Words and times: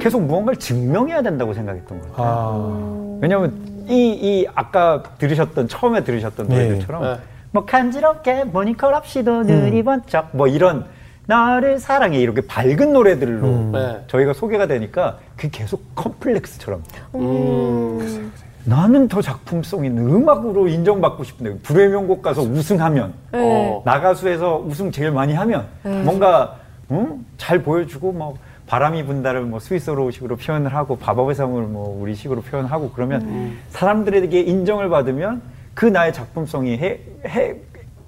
계속 0.00 0.24
무언가를 0.24 0.58
증명해야 0.58 1.22
된다고 1.22 1.54
생각했던 1.54 2.00
것 2.00 2.10
같아요. 2.12 2.26
아. 2.26 3.18
왜냐하면 3.22 3.52
이, 3.88 4.10
이 4.10 4.46
아까 4.54 5.02
들으셨던 5.18 5.68
처음에 5.68 6.02
들으셨던 6.02 6.48
네. 6.48 6.54
노래들처럼 6.54 7.02
네. 7.02 7.18
뭐 7.52 7.64
간지럽게 7.64 8.44
모니컬 8.44 8.94
없이도 8.94 9.42
눈이 9.44 9.80
음. 9.80 9.84
번쩍 9.84 10.30
뭐 10.32 10.48
이런 10.48 10.86
나를 11.26 11.78
사랑해 11.78 12.18
이렇게 12.18 12.40
밝은 12.40 12.92
노래들로 12.92 13.46
음. 13.46 13.72
네. 13.72 14.04
저희가 14.08 14.32
소개가 14.32 14.66
되니까 14.66 15.18
그게 15.36 15.50
계속 15.50 15.94
컴플렉스처럼 15.94 16.82
음. 17.16 18.32
나는 18.64 19.08
더 19.08 19.20
작품성 19.20 19.84
있는 19.84 20.08
음악으로 20.10 20.68
인정받고 20.68 21.24
싶은데 21.24 21.58
불의 21.62 21.88
명곡 21.88 22.22
가서 22.22 22.42
우승하면 22.42 23.12
네. 23.32 23.82
나가수에서 23.84 24.62
우승 24.66 24.90
제일 24.90 25.10
많이 25.10 25.34
하면 25.34 25.66
네. 25.82 26.02
뭔가 26.02 26.56
음? 26.90 27.24
잘 27.36 27.62
보여주고 27.62 28.12
뭐 28.12 28.36
바람이 28.70 29.04
분다를 29.04 29.42
뭐 29.42 29.58
스위스로식으로 29.58 30.36
표현을 30.36 30.72
하고 30.72 30.94
바바베상을 30.96 31.60
뭐 31.64 32.00
우리식으로 32.02 32.40
표현하고 32.42 32.92
그러면 32.92 33.22
음. 33.22 33.58
사람들에게 33.70 34.42
인정을 34.42 34.88
받으면 34.88 35.42
그 35.74 35.86
나의 35.86 36.12
작품성이 36.12 36.78
해, 36.78 37.00
해, 37.26 37.56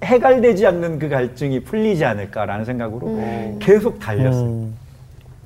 해갈되지 0.01 0.65
않는 0.65 0.99
그 0.99 1.09
갈증이 1.09 1.65
풀리지 1.65 2.05
않을까라는 2.05 2.63
생각으로 2.63 3.07
음. 3.07 3.59
계속 3.59 3.99
달렸어요. 3.99 4.45
음. 4.45 4.73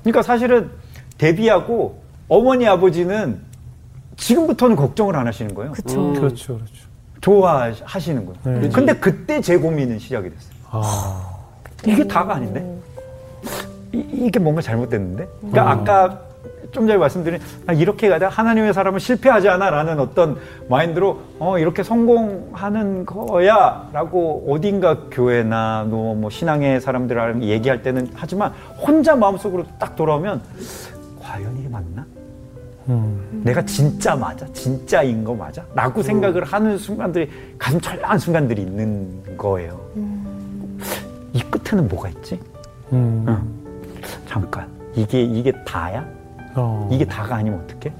그러니까 0.04 0.22
사실은 0.22 0.70
데뷔하고 1.18 2.00
어머니 2.28 2.68
아버지는 2.68 3.40
지금부터는 4.18 4.76
걱정을 4.76 5.16
안 5.16 5.26
하시는 5.26 5.52
거예요. 5.52 5.72
그렇죠. 5.72 6.00
음. 6.00 6.14
그렇죠, 6.14 6.54
그렇죠. 6.58 6.88
좋아하시는 7.22 8.24
거예요. 8.24 8.60
네. 8.60 8.68
근데 8.68 8.92
그때 8.92 9.40
제 9.40 9.56
고민은 9.56 9.98
시작이 9.98 10.30
됐어요. 10.30 10.54
아. 10.70 11.28
이게 11.84 12.06
다가 12.06 12.36
아닌데? 12.36 12.77
이, 13.92 14.30
게 14.30 14.38
뭔가 14.38 14.60
잘못됐는데? 14.60 15.28
그러니까 15.40 15.62
음. 15.62 15.68
아까 15.68 16.28
좀 16.70 16.86
전에 16.86 16.98
말씀드린 16.98 17.40
아, 17.66 17.72
이렇게 17.72 18.08
가다 18.08 18.28
하나님의 18.28 18.74
사람은 18.74 18.98
실패하지 18.98 19.48
않아라는 19.48 19.98
어떤 20.00 20.36
마인드로 20.68 21.18
어 21.38 21.58
이렇게 21.58 21.82
성공하는 21.82 23.06
거야라고 23.06 24.46
어딘가 24.48 25.04
교회나 25.10 25.86
뭐, 25.88 26.14
뭐 26.14 26.30
신앙의 26.30 26.80
사람들이랑 26.80 27.42
얘기할 27.42 27.82
때는 27.82 28.10
하지만 28.14 28.52
혼자 28.76 29.16
마음속으로 29.16 29.64
딱 29.78 29.96
돌아오면 29.96 30.42
과연 31.20 31.56
이게 31.58 31.68
맞나? 31.68 32.04
음. 32.88 33.42
내가 33.44 33.64
진짜 33.64 34.14
맞아? 34.14 34.46
진짜인 34.52 35.24
거 35.24 35.34
맞아? 35.34 35.64
라고 35.74 36.00
음. 36.00 36.02
생각을 36.02 36.44
하는 36.44 36.76
순간들이 36.78 37.30
가슴 37.58 37.80
철렁한 37.80 38.18
순간들이 38.18 38.62
있는 38.62 39.36
거예요. 39.36 39.80
음. 39.96 40.78
이 41.32 41.40
끝에는 41.42 41.88
뭐가 41.88 42.08
있지? 42.10 42.40
음. 42.92 43.24
응. 43.28 43.67
잠깐 44.26 44.68
이게 44.94 45.22
이게 45.22 45.52
다야? 45.64 46.04
어. 46.54 46.88
이게 46.92 47.04
다가 47.04 47.36
아니면 47.36 47.60
어떡해? 47.64 47.92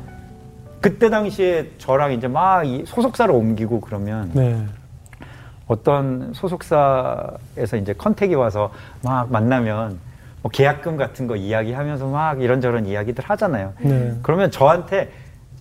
그때 0.80 1.10
당시에 1.10 1.70
저랑 1.78 2.12
이제 2.12 2.28
막 2.28 2.62
소속사를 2.86 3.32
옮기고 3.34 3.80
그러면 3.80 4.30
네. 4.32 4.64
어떤 5.66 6.32
소속사에서 6.32 7.76
이제 7.80 7.92
컨택이 7.92 8.34
와서 8.34 8.70
막 9.02 9.30
만나면 9.30 9.98
뭐 10.42 10.50
계약금 10.50 10.96
같은 10.96 11.26
거 11.26 11.36
이야기하면서 11.36 12.06
막 12.06 12.40
이런저런 12.40 12.86
이야기들 12.86 13.24
하잖아요. 13.24 13.72
네. 13.80 14.14
그러면 14.22 14.50
저한테 14.50 15.10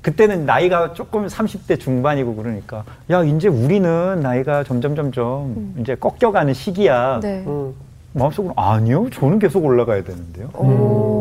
그때는 0.02 0.45
나이가 0.45 0.93
조금 0.93 1.27
30대 1.27 1.80
중반이고 1.80 2.35
그러니까 2.35 2.83
야 3.09 3.23
이제 3.23 3.47
우리는 3.47 4.21
나이가 4.21 4.63
점점 4.63 4.95
점점 4.95 5.53
음. 5.58 5.75
이제 5.80 5.95
꺾여가는 5.95 6.53
시기야. 6.53 7.19
네. 7.21 7.43
음. 7.47 7.73
마음속으로 8.18 8.54
아니요, 8.58 9.10
저는 9.12 9.40
계속 9.40 9.64
올라가야 9.64 10.04
되는데요. 10.04 10.50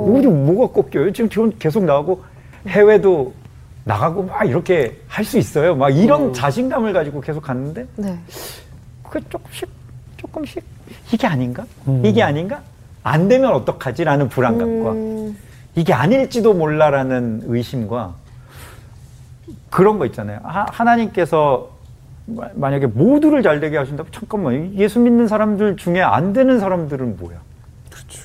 우리 0.06 0.26
뭐가 0.26 0.72
꺾여요? 0.82 1.12
지금 1.12 1.28
저 1.30 1.48
계속 1.58 1.84
나가고 1.84 2.22
해외도 2.66 3.32
나가고 3.84 4.24
막 4.24 4.44
이렇게 4.44 4.96
할 5.06 5.24
수 5.24 5.38
있어요. 5.38 5.76
막 5.76 5.90
이런 5.90 6.30
오. 6.30 6.32
자신감을 6.32 6.92
가지고 6.92 7.20
계속 7.20 7.42
갔는데 7.42 7.86
네. 7.96 8.18
그게 9.02 9.24
조금씩 9.28 9.68
조금씩 10.16 10.64
이게 11.12 11.26
아닌가? 11.26 11.64
음. 11.86 12.04
이게 12.04 12.22
아닌가? 12.22 12.62
안 13.02 13.28
되면 13.28 13.52
어떡하지라는 13.52 14.28
불안감과 14.28 14.92
음. 14.92 15.36
이게 15.76 15.92
아닐지도 15.92 16.54
몰라라는 16.54 17.42
의심과 17.46 18.14
그런 19.70 19.98
거 19.98 20.06
있잖아요. 20.06 20.40
하, 20.42 20.84
나님께서 20.84 21.70
만약에 22.26 22.86
모두를 22.86 23.42
잘 23.42 23.60
되게 23.60 23.76
하신다면 23.76 24.10
잠깐만 24.12 24.74
예수 24.74 24.98
믿는 24.98 25.28
사람들 25.28 25.76
중에 25.76 26.00
안 26.02 26.32
되는 26.32 26.58
사람들은 26.58 27.16
뭐야? 27.18 27.36
그렇죠. 27.90 28.22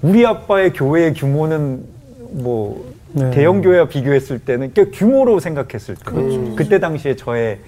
우리 0.00 0.24
아빠의 0.26 0.72
교회의 0.72 1.12
규모는 1.14 1.84
뭐 2.32 2.90
네. 3.12 3.30
대형 3.30 3.60
교회와 3.60 3.88
비교했을 3.88 4.38
때는 4.38 4.72
그 4.74 4.90
규모로 4.92 5.38
생각했을 5.40 5.94
때 5.96 6.00
그렇죠. 6.04 6.56
그때 6.56 6.80
당시에 6.80 7.14
저의 7.16 7.58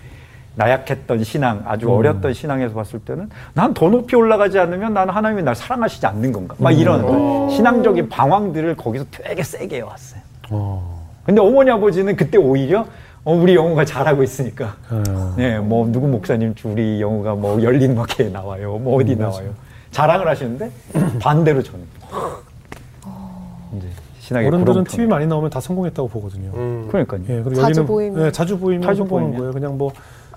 나약했던 0.56 1.24
신앙, 1.24 1.62
아주 1.66 1.88
음. 1.88 1.90
어렸던 1.92 2.32
신앙에서 2.32 2.74
봤을 2.74 3.00
때는 3.00 3.28
난 3.54 3.74
더 3.74 3.88
높이 3.90 4.16
올라가지 4.16 4.58
않으면 4.58 4.94
나는 4.94 5.12
하나님이 5.12 5.42
날 5.42 5.54
사랑하시지 5.54 6.06
않는 6.06 6.32
건가? 6.32 6.54
막 6.58 6.70
이런 6.70 7.00
음. 7.04 7.50
신앙적인 7.50 8.08
방황들을 8.08 8.76
거기서 8.76 9.04
되게 9.10 9.42
세게 9.42 9.78
해왔어요. 9.78 10.20
어. 10.50 11.04
근데 11.26 11.40
어머니 11.40 11.70
아버지는 11.70 12.16
그때 12.16 12.38
오히려 12.38 12.86
어, 13.24 13.34
우리 13.34 13.54
영어가 13.54 13.84
잘하고 13.84 14.22
있으니까. 14.22 14.76
어. 14.90 15.34
네, 15.36 15.58
뭐, 15.58 15.88
누구 15.90 16.06
목사님, 16.06 16.54
우리 16.64 17.00
영어가 17.00 17.34
뭐, 17.34 17.62
열린 17.62 17.92
음악회에 17.92 18.28
나와요. 18.28 18.78
뭐, 18.78 19.00
어디 19.00 19.14
음, 19.14 19.18
나와요. 19.18 19.50
자랑을 19.90 20.28
하시는데, 20.28 20.70
반대로 21.20 21.62
저는. 21.62 21.84
이제, 23.76 23.88
신학의 24.20 24.48
어른들은 24.48 24.84
TV 24.84 25.06
많이 25.06 25.26
나오면 25.26 25.50
다 25.50 25.58
성공했다고 25.60 26.08
보거든요. 26.08 26.50
음. 26.54 26.88
그러니까요. 26.90 27.20
예, 27.28 27.42
그리고 27.42 27.54
자주 27.62 27.86
보이면. 27.86 28.26
예, 28.26 28.30
자주 28.30 28.58
보이면 28.58 28.82
자주 28.82 28.98
성공한 28.98 29.26
보이면. 29.28 29.38
거예요. 29.40 29.52
그냥 29.52 29.78
뭐, 29.78 29.90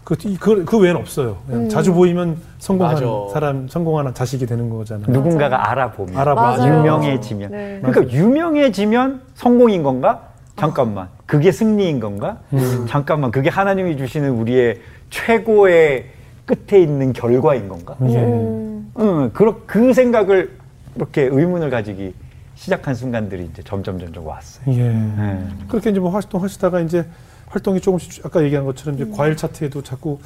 그, 0.05 0.15
그, 0.39 0.63
그 0.63 0.77
외엔 0.79 0.95
없어요. 0.95 1.35
음. 1.49 1.67
자주 1.67 1.93
보이면 1.93 2.37
성공한 2.59 2.93
맞아. 2.95 3.05
사람, 3.33 3.67
성공한 3.67 4.13
자식이 4.13 4.45
되는 4.45 4.69
거잖아요. 4.69 5.07
누군가가 5.09 5.69
알아보면. 5.71 6.17
알아보면. 6.17 6.79
유명해지면. 6.79 7.51
네. 7.51 7.79
그러니까 7.83 8.15
유명해지면 8.15 9.21
성공인 9.35 9.83
건가? 9.83 10.21
잠깐만. 10.57 11.07
그게 11.25 11.51
승리인 11.51 11.99
건가? 11.99 12.39
음. 12.53 12.85
잠깐만. 12.89 13.31
그게 13.31 13.49
하나님이 13.49 13.97
주시는 13.97 14.31
우리의 14.31 14.81
최고의 15.09 16.05
끝에 16.45 16.81
있는 16.81 17.13
결과인 17.13 17.67
건가? 17.67 17.95
음. 18.01 18.91
음. 18.97 19.29
그, 19.33 19.63
그 19.65 19.93
생각을 19.93 20.51
이렇게 20.95 21.23
의문을 21.23 21.69
가지기 21.69 22.13
시작한 22.55 22.95
순간들이 22.95 23.47
이제 23.51 23.61
점점 23.63 23.99
점점 23.99 24.25
왔어요. 24.25 24.65
예. 24.75 24.81
네. 24.89 25.47
그렇게 25.67 25.91
이제 25.91 25.99
뭐 25.99 26.09
활동하시다가 26.09 26.79
이제 26.81 27.05
활동이 27.49 27.79
조금씩 27.79 28.25
아까 28.25 28.43
얘기한 28.43 28.65
것처럼 28.65 28.95
이제 28.95 29.03
음. 29.03 29.13
과일 29.15 29.37
차트에도 29.37 29.83
자꾸 29.83 30.19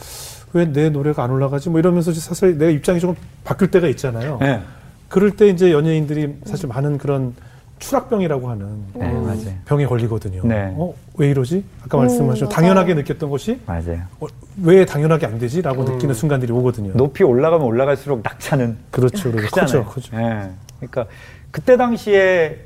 왜 0.54 0.66
내 0.66 0.90
노래가 0.90 1.24
안 1.24 1.32
올라가지 1.32 1.70
뭐 1.70 1.80
이러면서 1.80 2.14
사실 2.14 2.58
내 2.58 2.72
입장이 2.72 3.00
조금 3.00 3.16
바뀔 3.44 3.70
때가 3.72 3.88
있잖아요. 3.90 4.38
네. 4.40 4.62
그럴 5.10 5.32
때 5.32 5.48
이제 5.50 5.72
연예인들이 5.74 6.38
사실 6.46 6.68
많은 6.68 6.98
그런 6.98 7.34
추락병이라고 7.82 8.50
하는 8.50 8.68
네, 8.94 9.12
어, 9.12 9.36
병에 9.66 9.86
걸리거든요. 9.86 10.44
네. 10.46 10.72
어, 10.78 10.94
왜 11.18 11.30
이러지? 11.32 11.66
아까 11.84 11.98
말씀하신 11.98 12.46
음, 12.46 12.50
당연하게 12.50 12.94
느꼈던 12.94 13.30
것이 13.30 13.60
맞아요. 13.66 14.04
어, 14.20 14.28
왜 14.64 14.86
당연하게 14.86 15.26
안 15.26 15.40
되지?라고 15.40 15.82
음. 15.82 15.94
느끼는 15.94 16.14
순간들이 16.14 16.52
오거든요. 16.54 16.94
높이 16.94 17.24
올라가면 17.24 17.66
올라갈수록 17.66 18.22
낙차는 18.24 18.78
그렇죠, 18.92 19.32
그렇죠. 19.32 19.48
크잖아요. 19.48 19.86
그죠, 19.86 20.16
네. 20.16 20.52
그러니까 20.78 21.08
그때 21.50 21.76
당시에 21.76 22.60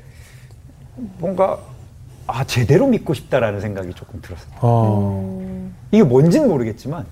뭔가 1.18 1.58
아 2.26 2.44
제대로 2.44 2.86
믿고 2.86 3.14
싶다라는 3.14 3.60
생각이 3.60 3.94
조금 3.94 4.20
들었어요. 4.20 4.52
아. 4.60 4.98
음. 5.40 5.74
이게 5.92 6.02
뭔지는 6.02 6.48
모르겠지만 6.48 7.06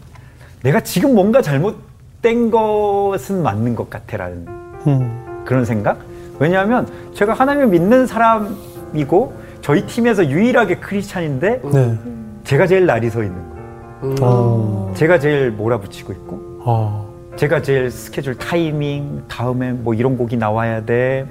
내가 0.63 0.81
지금 0.81 1.15
뭔가 1.15 1.41
잘못된 1.41 2.51
것은 2.51 3.43
맞는 3.43 3.75
것 3.75 3.89
같아라는 3.89 4.47
음. 4.87 5.43
그런 5.47 5.65
생각. 5.65 6.14
왜냐하면 6.39 6.87
제가 7.15 7.33
하나님을 7.33 7.69
믿는 7.69 8.07
사람이고 8.07 9.33
저희 9.61 9.87
팀에서 9.87 10.29
유일하게 10.29 10.77
크리스찬인데 10.77 11.61
네. 11.73 11.99
제가 12.45 12.67
제일 12.67 12.87
날이 12.87 13.09
서 13.11 13.23
있는 13.23 13.37
거예요. 13.37 13.65
음. 14.03 14.17
아. 14.21 14.93
제가 14.95 15.19
제일 15.19 15.51
몰아붙이고 15.51 16.13
있고 16.13 16.63
아. 16.65 17.05
제가 17.37 17.63
제일 17.63 17.91
스케줄 17.91 18.37
타이밍 18.37 19.23
다음에 19.29 19.73
뭐 19.73 19.95
이런 19.95 20.17
곡이 20.17 20.37
나와야 20.37 20.85
돼. 20.85 21.27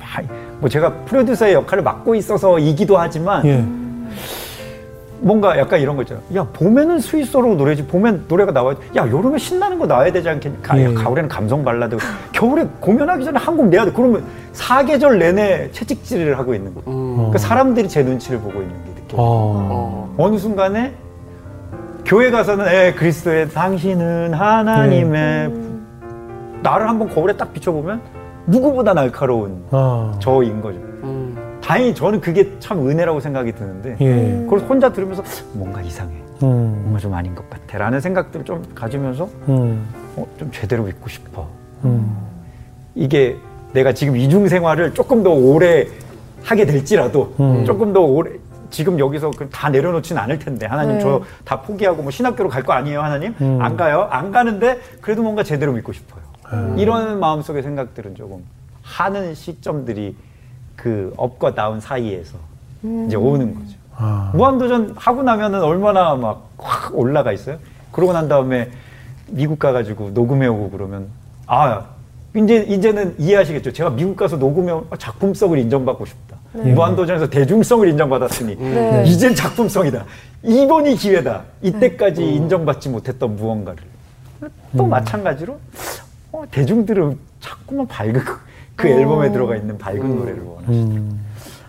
뭐 0.59 0.69
제가 0.69 0.91
프로듀서의 1.05 1.53
역할을 1.53 1.83
맡고 1.83 2.15
있어서 2.15 2.59
이기도 2.59 2.97
하지만 2.97 3.45
예. 3.45 3.63
뭔가 5.19 5.57
약간 5.57 5.79
이런 5.79 5.95
거 5.95 6.01
있잖아. 6.01 6.19
야, 6.35 6.45
봄에는 6.51 6.99
스위스로 6.99 7.55
노래지. 7.55 7.87
봄엔 7.87 8.25
노래가 8.27 8.51
나와야 8.51 8.75
돼. 8.75 8.81
야, 8.97 9.07
여름에 9.07 9.37
신나는 9.37 9.79
거 9.79 9.85
나와야 9.87 10.11
되지 10.11 10.27
않겠냐. 10.27 10.57
예. 10.75 10.93
가을에는 10.93 11.29
감성 11.29 11.63
발라드. 11.63 11.97
겨울에 12.33 12.67
공연하기 12.81 13.23
전에 13.23 13.39
한곡 13.39 13.67
내야 13.67 13.85
돼. 13.85 13.91
그러면 13.93 14.23
사계절 14.53 15.19
내내 15.19 15.71
채찍질을 15.71 16.37
하고 16.37 16.53
있는 16.53 16.73
거야. 16.73 16.83
음. 16.87 17.15
그러니까 17.15 17.37
사람들이 17.39 17.89
제 17.89 18.03
눈치를 18.03 18.39
보고 18.39 18.61
있는 18.61 18.73
게 18.85 19.01
느껴져. 19.01 19.15
어. 19.17 20.13
어느 20.17 20.37
순간에 20.37 20.93
교회 22.05 22.31
가서는 22.31 22.67
에 22.67 22.93
그리스도의 22.93 23.49
당신은 23.49 24.33
하나님의 24.33 25.21
예. 25.21 25.73
나를 26.61 26.87
한번 26.87 27.09
거울에 27.09 27.35
딱 27.35 27.51
비춰보면 27.53 28.01
누구보다 28.47 28.93
날카로운 28.93 29.63
어. 29.71 30.11
저인 30.19 30.61
거죠. 30.61 30.77
음. 31.03 31.59
다행히 31.61 31.95
저는 31.95 32.21
그게 32.21 32.51
참 32.59 32.87
은혜라고 32.87 33.19
생각이 33.19 33.53
드는데 33.53 33.97
예. 34.01 34.43
그걸 34.43 34.59
혼자 34.59 34.91
들으면서 34.91 35.23
뭔가 35.53 35.81
이상해. 35.81 36.13
음. 36.43 36.79
뭔가 36.81 36.99
좀 36.99 37.13
아닌 37.13 37.33
것 37.33 37.49
같아. 37.49 37.77
라는 37.77 37.99
생각들을 38.01 38.45
좀 38.45 38.63
가지면서 38.75 39.29
음. 39.47 39.87
어, 40.15 40.27
좀 40.37 40.51
제대로 40.51 40.83
믿고 40.83 41.09
싶어. 41.09 41.47
음. 41.85 42.15
이게 42.95 43.37
내가 43.73 43.93
지금 43.93 44.15
이중 44.15 44.47
생활을 44.47 44.93
조금 44.93 45.23
더 45.23 45.31
오래 45.31 45.87
하게 46.43 46.65
될지라도 46.65 47.33
음. 47.39 47.65
조금 47.65 47.93
더 47.93 48.01
오래 48.01 48.31
지금 48.69 48.99
여기서 48.99 49.31
다 49.51 49.69
내려놓지는 49.69 50.21
않을 50.21 50.39
텐데 50.39 50.65
하나님 50.65 50.95
네. 50.97 50.99
저다 51.01 51.61
포기하고 51.61 52.01
뭐 52.01 52.11
신학교로 52.11 52.49
갈 52.49 52.63
거 52.63 52.73
아니에요 52.73 53.01
하나님 53.01 53.35
음. 53.41 53.59
안 53.61 53.77
가요 53.77 54.07
안 54.11 54.31
가는데 54.31 54.79
그래도 55.01 55.21
뭔가 55.23 55.43
제대로 55.43 55.71
믿고 55.73 55.93
싶어요 55.93 56.21
음. 56.53 56.75
이런 56.77 57.19
마음속의 57.19 57.63
생각들은 57.63 58.15
조금 58.15 58.43
하는 58.81 59.33
시점들이 59.35 60.15
그 60.75 61.13
업과 61.17 61.53
다운 61.55 61.79
사이에서 61.79 62.37
음. 62.83 63.05
이제 63.07 63.15
오는 63.15 63.53
거죠 63.53 63.77
아. 63.95 64.31
무한도전 64.33 64.93
하고 64.97 65.23
나면은 65.23 65.61
얼마나 65.61 66.15
막 66.15 66.53
확 66.65 66.97
올라가 66.97 67.31
있어요 67.33 67.57
그러고 67.91 68.13
난 68.13 68.27
다음에 68.29 68.69
미국 69.27 69.59
가가지고 69.59 70.11
녹음해 70.11 70.47
오고 70.47 70.69
그러면 70.69 71.07
아 71.45 71.83
이제 72.35 72.65
이제는 72.67 73.15
이해하시겠죠 73.19 73.71
제가 73.73 73.91
미국 73.91 74.15
가서 74.15 74.37
녹음해 74.37 74.73
작품성을 74.97 75.57
인정받고 75.57 76.05
싶다 76.05 76.37
네. 76.53 76.71
무한도전에서 76.73 77.29
대중성을 77.29 77.87
인정받았으니 77.89 78.55
네. 78.55 79.03
이젠 79.07 79.33
작품성이다. 79.33 80.05
이번이 80.43 80.95
기회다. 80.97 81.43
이때까지 81.63 82.21
네. 82.21 82.31
인정받지 82.33 82.89
못했던 82.89 83.35
무언가를. 83.35 83.81
또 84.77 84.83
음. 84.83 84.89
마찬가지로 84.91 85.57
어, 86.31 86.43
대중들은 86.51 87.17
자꾸만 87.39 87.87
밝은 87.87 88.13
그, 88.13 88.39
그 88.75 88.87
앨범에 88.87 89.31
들어가 89.31 89.55
있는 89.55 89.77
밝은 89.79 90.01
음. 90.01 90.19
노래를 90.19 90.43
원하시더라고요. 90.43 90.95
음. 90.95 91.25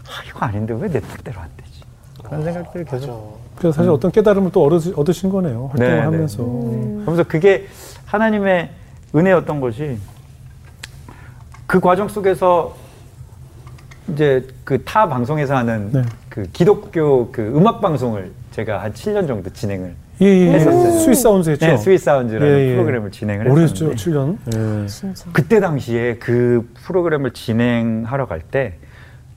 아, 0.06 0.22
이거 0.28 0.38
아닌데 0.44 0.74
왜 0.78 0.88
내 0.90 1.00
뜻대로 1.00 1.40
안 1.40 1.48
되지? 1.56 1.80
그런 2.22 2.40
어, 2.40 2.44
생각들이 2.44 2.84
계속. 2.84 3.38
그래서 3.56 3.76
사실 3.76 3.90
음. 3.90 3.94
어떤 3.94 4.10
깨달음을 4.12 4.50
또 4.52 4.64
얻으신 4.66 5.30
거네요. 5.30 5.68
활동을 5.68 5.90
네, 5.90 5.96
네. 5.96 6.00
하면서. 6.02 6.42
음. 6.42 7.00
그러면서 7.00 7.22
그게 7.26 7.68
하나님의 8.04 8.68
은혜였던 9.14 9.60
것이 9.62 9.96
그 11.74 11.80
과정 11.80 12.06
속에서 12.08 12.72
이제 14.12 14.46
그 14.62 14.84
타 14.84 15.08
방송에서 15.08 15.56
하는 15.56 15.90
네. 15.90 16.02
그 16.28 16.48
기독교 16.52 17.32
그 17.32 17.42
음악 17.56 17.80
방송을 17.80 18.30
제가 18.52 18.80
한 18.80 18.92
7년 18.92 19.26
정도 19.26 19.50
진행을 19.50 19.92
예, 20.22 20.24
예. 20.26 20.52
했었어요. 20.52 21.00
Sweet 21.00 21.14
Sound 21.16 21.50
했죠. 21.50 21.66
네, 21.66 21.76
Sweet 21.76 21.98
Sound라는 21.98 22.46
예, 22.46 22.68
예. 22.68 22.72
프로그램을 22.74 23.10
진행을 23.10 23.46
했었는데. 23.50 23.84
오래죠 23.86 24.10
7년. 24.12 24.36
예. 24.54 25.30
그때 25.32 25.58
당시에 25.58 26.18
그 26.18 26.70
프로그램을 26.84 27.32
진행하러 27.32 28.28
갈 28.28 28.40
때 28.52 28.74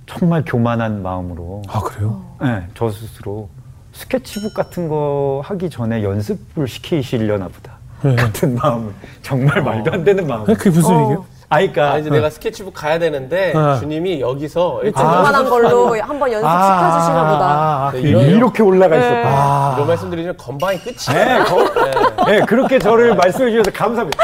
정말 0.05 0.43
교만한 0.45 1.01
마음으로 1.01 1.63
아, 1.69 1.79
그래요? 1.79 2.23
네, 2.39 2.67
저 2.75 2.91
스스로 2.91 3.49
스케치북 3.93 4.53
같은 4.53 4.87
거 4.89 5.41
하기 5.43 5.71
전에 5.71 6.03
연습을 6.03 6.67
시키시려나 6.67 7.47
보다. 7.47 7.77
네. 8.03 8.15
같은 8.15 8.53
마음을 8.53 8.91
정말 9.23 9.63
말도 9.63 9.91
안 9.91 10.03
되는 10.03 10.27
마음. 10.27 10.45
그게 10.45 10.69
무슨 10.69 10.93
어. 10.93 11.01
얘기예요? 11.01 11.25
아, 11.49 11.57
그러니까 11.57 11.93
아, 11.93 11.97
이제 11.97 12.09
내가 12.09 12.29
스케치북 12.29 12.73
가야 12.73 12.99
되는데 12.99 13.53
어. 13.55 13.77
주님이 13.79 14.19
여기서 14.19 14.81
일단 14.83 15.05
웬만한 15.09 15.49
걸로 15.49 15.95
한번 16.01 16.31
연습 16.31 16.45
아, 16.45 16.61
시켜주시나 16.61 17.31
보다. 17.31 17.45
아, 17.47 17.91
네, 17.93 18.01
이런, 18.01 18.23
이렇게 18.25 18.63
올라가 18.63 18.97
네. 18.97 19.01
있었다. 19.01 19.29
아. 19.29 19.73
이런 19.75 19.87
말씀드리면 19.87 20.35
건방이 20.37 20.79
끝이에요. 20.79 21.25
네, 21.25 21.43
거, 21.45 22.25
네. 22.25 22.39
네, 22.39 22.45
그렇게 22.45 22.79
저를 22.79 23.15
말씀해 23.15 23.51
주셔서 23.51 23.71
감사합니다. 23.71 24.21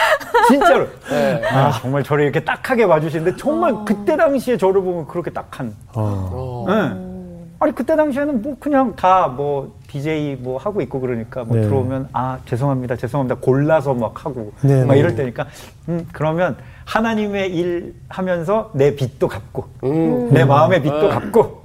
진짜로. 0.49 0.87
네. 1.09 1.41
아, 1.49 1.71
정말 1.81 2.03
저를 2.03 2.25
이렇게 2.25 2.43
딱하게 2.43 2.87
봐주시는데 2.87 3.37
정말 3.37 3.71
어. 3.71 3.85
그때 3.85 4.17
당시에 4.17 4.57
저를 4.57 4.81
보면 4.81 5.07
그렇게 5.07 5.31
딱한. 5.31 5.73
어. 5.93 6.65
네. 6.67 7.13
아니 7.59 7.73
그때 7.73 7.95
당시에는 7.95 8.41
뭐 8.41 8.57
그냥 8.59 8.93
다 8.97 9.31
뭐 9.33 9.71
DJ 9.87 10.35
뭐 10.41 10.57
하고 10.57 10.81
있고 10.81 10.99
그러니까 10.99 11.45
뭐 11.45 11.55
네. 11.55 11.63
들어오면 11.63 12.09
아 12.11 12.37
죄송합니다 12.45 12.97
죄송합니다 12.97 13.39
골라서 13.39 13.93
막 13.93 14.25
하고 14.25 14.51
네, 14.61 14.83
막 14.83 14.95
네. 14.95 14.99
이럴 14.99 15.15
때니까 15.15 15.45
음 15.87 16.05
그러면 16.11 16.57
하나님의 16.85 17.55
일 17.55 17.95
하면서 18.09 18.71
내 18.73 18.95
빚도 18.95 19.27
갚고 19.27 19.67
음. 19.83 20.33
내 20.33 20.43
마음의 20.45 20.81
빚도 20.81 21.05
음. 21.05 21.09
갚고 21.09 21.63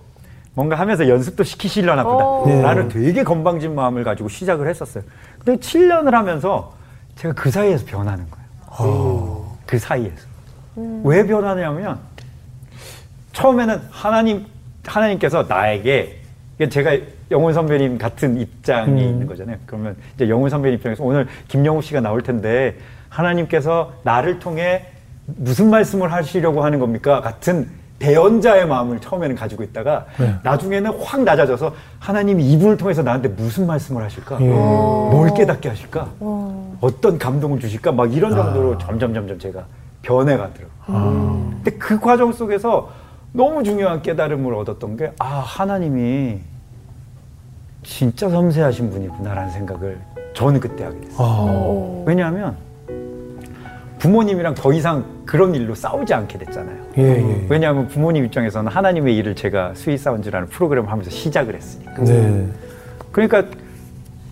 뭔가 0.54 0.76
하면서 0.76 1.08
연습도 1.08 1.44
시키시려나 1.44 2.02
보다 2.04 2.24
어. 2.24 2.62
라는 2.62 2.88
되게 2.88 3.22
건방진 3.22 3.74
마음을 3.74 4.04
가지고 4.04 4.28
시작을 4.28 4.68
했었어요 4.68 5.04
근데 5.38 5.60
7년을 5.60 6.10
하면서 6.10 6.72
제가 7.16 7.34
그 7.34 7.50
사이에서 7.50 7.84
변하는 7.86 8.24
거예요 8.30 8.88
오. 8.90 9.46
그 9.66 9.78
사이에서 9.78 10.26
음. 10.78 11.02
왜 11.04 11.26
변하냐면 11.26 11.98
처음에는 13.32 13.80
하나님 13.90 14.46
하나님께서 14.84 15.44
나에게 15.48 16.18
제가 16.70 16.96
영훈 17.30 17.52
선배님 17.52 17.98
같은 17.98 18.40
입장이 18.40 19.02
음. 19.02 19.08
있는 19.08 19.26
거잖아요. 19.26 19.58
그러면 19.66 19.96
이제 20.14 20.28
영훈 20.28 20.50
선배님 20.50 20.78
입장에서 20.78 21.04
오늘 21.04 21.28
김영우 21.46 21.82
씨가 21.82 22.00
나올 22.00 22.22
텐데 22.22 22.76
하나님께서 23.08 23.92
나를 24.02 24.38
통해 24.38 24.86
무슨 25.36 25.70
말씀을 25.70 26.12
하시려고 26.12 26.64
하는 26.64 26.78
겁니까? 26.78 27.20
같은 27.20 27.68
대언자의 27.98 28.66
마음을 28.66 29.00
처음에는 29.00 29.34
가지고 29.34 29.64
있다가 29.64 30.06
네. 30.18 30.34
나중에는 30.44 31.00
확 31.02 31.22
낮아져서 31.22 31.74
하나님이 31.98 32.44
이분을 32.52 32.76
통해서 32.76 33.02
나한테 33.02 33.28
무슨 33.28 33.66
말씀을 33.66 34.02
하실까? 34.04 34.40
예. 34.40 34.46
뭘 34.48 35.34
깨닫게 35.34 35.68
하실까? 35.68 36.08
오. 36.20 36.76
어떤 36.80 37.18
감동을 37.18 37.58
주실까? 37.58 37.92
막 37.92 38.14
이런 38.14 38.34
정도로 38.34 38.74
아. 38.74 38.78
점점 38.78 39.12
점점 39.14 39.38
제가 39.38 39.64
변해가더라고요. 40.02 40.68
아. 40.86 41.50
근데 41.56 41.72
그 41.72 41.98
과정 41.98 42.32
속에서 42.32 42.90
너무 43.32 43.64
중요한 43.64 44.00
깨달음을 44.00 44.54
얻었던 44.54 44.96
게, 44.96 45.12
아, 45.18 45.40
하나님이 45.40 46.38
진짜 47.82 48.28
섬세하신 48.30 48.90
분이구나라는 48.90 49.50
생각을 49.50 49.98
저는 50.34 50.60
그때 50.60 50.84
하게 50.84 51.00
됐어요. 51.00 51.26
아. 51.26 52.04
왜냐하면 52.06 52.56
부모님이랑 53.98 54.54
더 54.54 54.72
이상 54.72 55.04
그런 55.24 55.54
일로 55.54 55.74
싸우지 55.74 56.14
않게 56.14 56.38
됐잖아요. 56.38 56.76
예, 56.98 57.02
예. 57.02 57.46
왜냐하면 57.48 57.88
부모님 57.88 58.24
입장에서는 58.24 58.70
하나님의 58.70 59.16
일을 59.16 59.34
제가 59.34 59.72
Sweet 59.74 59.98
Sounds라는 59.98 60.48
프로그램을 60.48 60.90
하면서 60.90 61.10
시작을 61.10 61.54
했으니까. 61.54 62.04
네. 62.04 62.46
그러니까 63.12 63.44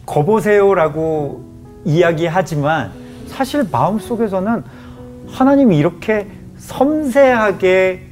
거보세요라고 0.07 1.45
이야기하지만 1.85 2.93
사실 3.27 3.65
마음 3.71 3.99
속에서는 3.99 4.63
하나님이 5.29 5.77
이렇게 5.79 6.29
섬세하게 6.59 8.03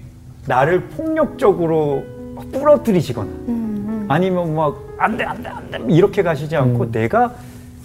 나를 0.47 0.81
폭력적으로 0.89 2.03
부러뜨리시거나 2.53 3.29
음, 3.29 3.49
음. 3.49 4.07
아니면 4.09 4.55
막 4.55 4.85
안 4.99 5.17
돼, 5.17 5.25
안 5.25 5.43
돼, 5.43 5.49
안돼 5.49 5.85
이렇게 5.89 6.23
가시지 6.23 6.57
않고 6.57 6.85
음. 6.85 6.93
내가 6.93 7.35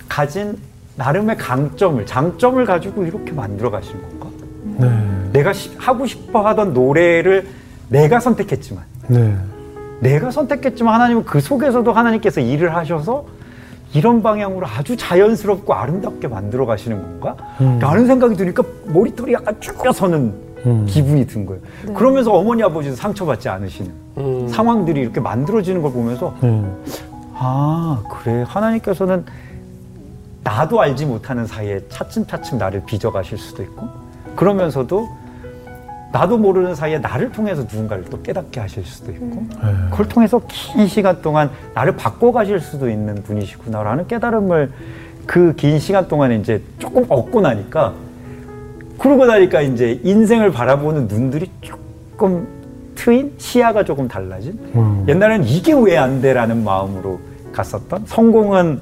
가진 0.08 0.58
나름의 1.00 1.38
강점을, 1.38 2.06
장점을 2.06 2.66
가지고 2.66 3.06
이렇게 3.06 3.32
만들어 3.32 3.72
가시는 3.72 4.02
건가? 4.02 4.28
네. 4.80 5.30
내가 5.32 5.54
시, 5.54 5.72
하고 5.78 6.06
싶어 6.06 6.46
하던 6.46 6.74
노래를 6.74 7.48
내가 7.88 8.20
선택했지만 8.20 8.84
네. 9.08 9.34
내가 10.02 10.30
선택했지만 10.30 10.94
하나님은 10.94 11.24
그 11.24 11.40
속에서도 11.40 11.90
하나님께서 11.90 12.42
일을 12.42 12.76
하셔서 12.76 13.26
이런 13.94 14.22
방향으로 14.22 14.68
아주 14.68 14.98
자연스럽고 14.98 15.74
아름답게 15.74 16.28
만들어 16.28 16.66
가시는 16.66 17.02
건가? 17.02 17.38
음. 17.62 17.80
라는 17.80 18.06
생각이 18.06 18.36
드니까 18.36 18.62
머리털이 18.88 19.32
약간 19.32 19.56
쭈뼛서는 19.62 20.34
음. 20.66 20.86
기분이 20.86 21.26
든 21.28 21.46
거예요. 21.46 21.62
네. 21.86 21.94
그러면서 21.94 22.34
어머니 22.34 22.62
아버지도 22.62 22.98
상처받지 22.98 23.48
않으시는 23.48 23.92
음. 24.18 24.48
상황들이 24.50 25.00
이렇게 25.00 25.22
만들어지는 25.22 25.82
걸 25.82 25.94
보면서 25.94 26.36
음. 26.44 26.84
아 27.36 28.04
그래 28.12 28.44
하나님께서는 28.46 29.24
나도 30.44 30.80
알지 30.82 31.06
못하는 31.06 31.46
사이에 31.46 31.82
차츰차츰 31.90 32.58
나를 32.58 32.84
빚어가실 32.86 33.38
수도 33.38 33.62
있고 33.64 33.88
그러면서도 34.36 35.08
나도 36.12 36.38
모르는 36.38 36.74
사이에 36.74 36.98
나를 36.98 37.32
통해서 37.32 37.62
누군가를 37.64 38.06
또 38.06 38.22
깨닫게 38.22 38.60
하실 38.60 38.84
수도 38.84 39.12
있고 39.12 39.26
음. 39.62 39.88
그걸 39.92 40.08
통해서 40.08 40.42
긴 40.48 40.88
시간 40.88 41.22
동안 41.22 41.52
나를 41.76 41.96
바꿔가실 41.96 42.60
수도 42.60 42.90
있는 42.90 43.22
분이시구나라는 43.24 44.08
깨달음을 44.08 44.72
그 45.28 45.54
긴 45.56 45.78
시간 45.78 46.08
동안에 46.08 46.38
이제 46.38 46.64
조금 46.80 47.06
얻고 47.08 47.42
나니까 47.42 47.94
그러고 48.98 49.26
나니까 49.28 49.62
이제 49.62 50.00
인생을 50.04 50.52
바라보는 50.52 51.08
눈들이 51.08 51.52
조금 51.62 52.48
트인 52.96 53.34
시야가 53.38 53.84
조금 53.86 54.08
달라진 54.08 54.58
음. 54.76 55.06
옛날에는 55.08 55.46
이게 55.48 55.74
왜 55.74 55.96
안 55.98 56.22
돼라는 56.22 56.64
마음으로 56.64 57.20
갔었던 57.54 58.06
성공은 58.08 58.82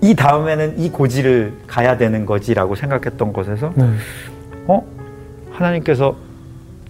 이 0.00 0.14
다음에는 0.14 0.78
이 0.78 0.90
고지를 0.90 1.54
가야 1.66 1.96
되는 1.96 2.24
거지라고 2.24 2.74
생각했던 2.74 3.32
것에서 3.32 3.72
네. 3.74 3.84
어 4.66 4.84
하나님께서 5.50 6.14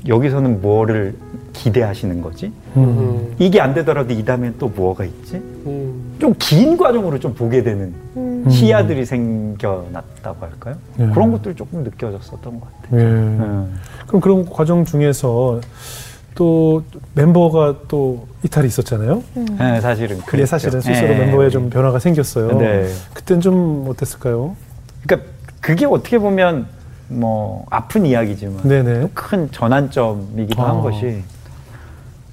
여기서는 0.07 0.61
뭐를 0.61 1.15
기대하시는 1.53 2.21
거지? 2.21 2.53
음. 2.77 3.35
이게 3.39 3.61
안 3.61 3.75
되더라도 3.75 4.13
이 4.13 4.25
다음엔 4.25 4.55
또 4.59 4.69
뭐가 4.69 5.05
있지? 5.05 5.37
음. 5.37 6.17
좀긴 6.21 6.77
과정으로 6.77 7.19
좀 7.19 7.35
보게 7.35 7.63
되는 7.63 7.95
음. 8.17 8.49
시야들이 8.49 9.05
생겨났다고 9.05 10.47
할까요? 10.47 10.77
네. 10.97 11.09
그런 11.11 11.33
것들 11.33 11.55
조금 11.57 11.83
느껴졌었던 11.83 12.61
것 12.61 12.83
같아요. 12.83 13.03
네. 13.03 13.05
네. 13.05 13.67
그럼 14.07 14.21
그런 14.21 14.49
과정 14.49 14.85
중에서 14.85 15.61
또 16.39 16.85
멤버가 17.15 17.75
또 17.89 18.29
이탈이 18.45 18.69
있었잖아요. 18.69 19.25
음. 19.37 19.47
네, 19.59 19.81
사실은 19.81 20.21
그게 20.21 20.47
사실은 20.47 20.81
스스로 20.81 21.09
네. 21.09 21.19
멤버에 21.19 21.51
좀 21.51 21.69
변화가 21.69 21.99
생겼어요. 21.99 22.57
네. 22.59 22.89
그땐 23.13 23.41
좀 23.41 23.85
어땠을까요? 23.89 24.55
그러니까 25.03 25.29
그게 25.61 25.85
어떻게 25.85 26.17
보면 26.17 26.69
뭐 27.09 27.67
아픈 27.71 28.07
이야기지만 28.07 28.63
네네. 28.63 29.09
큰 29.15 29.51
전환점이기도 29.51 30.63
아. 30.63 30.69
한 30.69 30.81
것이 30.81 31.25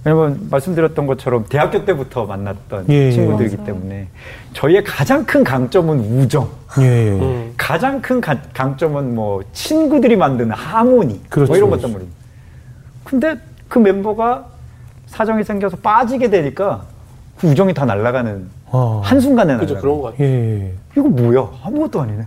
왜냐면 0.04 0.40
말씀드렸던 0.52 1.08
것처럼 1.08 1.46
대학교 1.50 1.84
때부터 1.84 2.26
만났던 2.26 2.86
예, 2.90 3.08
예. 3.08 3.12
친구들이기 3.12 3.58
예. 3.60 3.66
때문에 3.66 4.08
저희의 4.54 4.84
가장 4.84 5.26
큰 5.26 5.44
강점은 5.44 5.98
우정. 6.22 6.48
예, 6.80 6.84
예. 6.84 7.10
음. 7.10 7.54
가장 7.58 8.00
큰 8.04 8.22
가, 8.22 8.40
강점은 8.54 9.16
뭐 9.16 9.42
친구들이 9.52 10.16
만드는 10.16 10.52
하모니. 10.52 11.14
뭐 11.14 11.24
그렇죠, 11.28 11.50
뭐 11.50 11.58
이런 11.58 11.72
것단 11.72 11.92
말입니다. 11.92 12.16
근데 13.04 13.36
그 13.68 13.80
멤버가 13.80 14.46
사정이 15.08 15.44
생겨서 15.44 15.78
빠지게 15.78 16.30
되니까 16.30 16.84
그 17.38 17.48
우정이 17.48 17.74
다 17.74 17.86
날아가는 17.86 18.48
아. 18.72 19.02
한순간에 19.04 19.58
그죠 19.58 19.76
그런 19.78 19.98
거 19.98 20.04
같아요. 20.04 20.28
예, 20.28 20.74
이거 20.98 21.08
뭐야? 21.08 21.48
아무것도 21.64 22.02
아니네. 22.02 22.26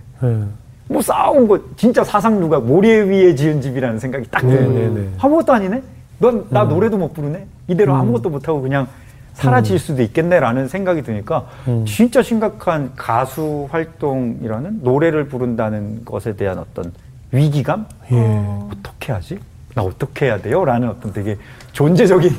뭐 0.89 1.03
싸운 1.03 1.47
거 1.47 1.59
진짜 1.77 2.03
사상 2.03 2.41
누가 2.41 2.59
모래 2.61 3.01
위에 3.01 3.35
지은 3.35 3.61
집이라는 3.61 3.99
생각이 3.99 4.27
딱 4.31 4.41
드는데 4.41 5.11
아무것도 5.19 5.53
아니네. 5.53 5.83
넌나 6.19 6.65
음. 6.65 6.69
노래도 6.69 6.97
못 6.99 7.13
부르네. 7.13 7.47
이대로 7.69 7.93
음. 7.95 8.01
아무것도 8.01 8.31
못 8.31 8.49
하고 8.49 8.61
그냥 8.63 8.87
사라질 9.35 9.77
음. 9.77 9.79
수도 9.79 10.03
있겠네라는 10.03 10.67
생각이 10.67 11.03
드니까 11.03 11.47
음. 11.69 11.85
진짜 11.87 12.23
심각한 12.23 12.93
가수 12.97 13.69
활동이라는 13.71 14.81
노래를 14.83 15.29
부른다는 15.29 16.05
것에 16.05 16.35
대한 16.35 16.59
어떤 16.59 16.93
위기감? 17.31 17.87
예. 18.11 18.45
어떻게 18.73 19.13
하지? 19.13 19.39
나 19.79 19.85
어떻게 19.85 20.27
해야 20.27 20.43
돼요? 20.43 20.65
라는 20.65 20.89
어떤 20.89 21.13
되게 21.13 21.39
존재적인 21.71 22.35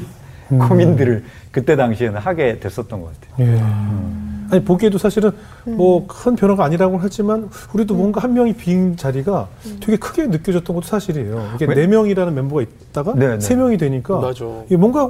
음. 0.51 0.59
고민들을 0.67 1.23
그때 1.51 1.77
당시에는 1.77 2.19
하게 2.19 2.59
됐었던 2.59 3.01
것 3.01 3.13
같아요. 3.13 3.47
예. 3.47 3.59
음. 3.61 4.47
아니 4.51 4.63
보기에도 4.63 4.97
사실은 4.97 5.31
음. 5.67 5.77
뭐큰 5.77 6.35
변화가 6.35 6.65
아니라고 6.65 6.97
하지만 6.99 7.49
우리도 7.73 7.93
음. 7.93 7.97
뭔가 7.99 8.21
한 8.21 8.33
명이 8.33 8.53
빈 8.53 8.97
자리가 8.97 9.47
음. 9.67 9.77
되게 9.79 9.95
크게 9.95 10.27
느껴졌던 10.27 10.75
것도 10.75 10.87
사실이에요. 10.87 11.51
이게 11.55 11.65
네 11.65 11.87
명이라는 11.87 12.33
멤버가 12.33 12.61
있다가 12.61 13.13
네, 13.15 13.27
네. 13.27 13.39
세 13.39 13.55
명이 13.55 13.77
되니까 13.77 14.19
맞아. 14.19 14.43
뭔가 14.71 15.09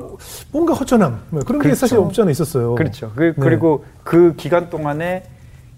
뭔가 0.51 0.73
허전함 0.73 1.21
뭐 1.29 1.41
그런 1.41 1.59
그렇죠. 1.59 1.69
게 1.69 1.75
사실 1.75 1.97
없지 1.97 2.21
않아 2.21 2.29
있었어요. 2.29 2.75
그렇죠. 2.75 3.11
그, 3.15 3.33
네. 3.35 3.49
리고 3.49 3.85
그 4.03 4.35
기간 4.35 4.69
동안에 4.69 5.23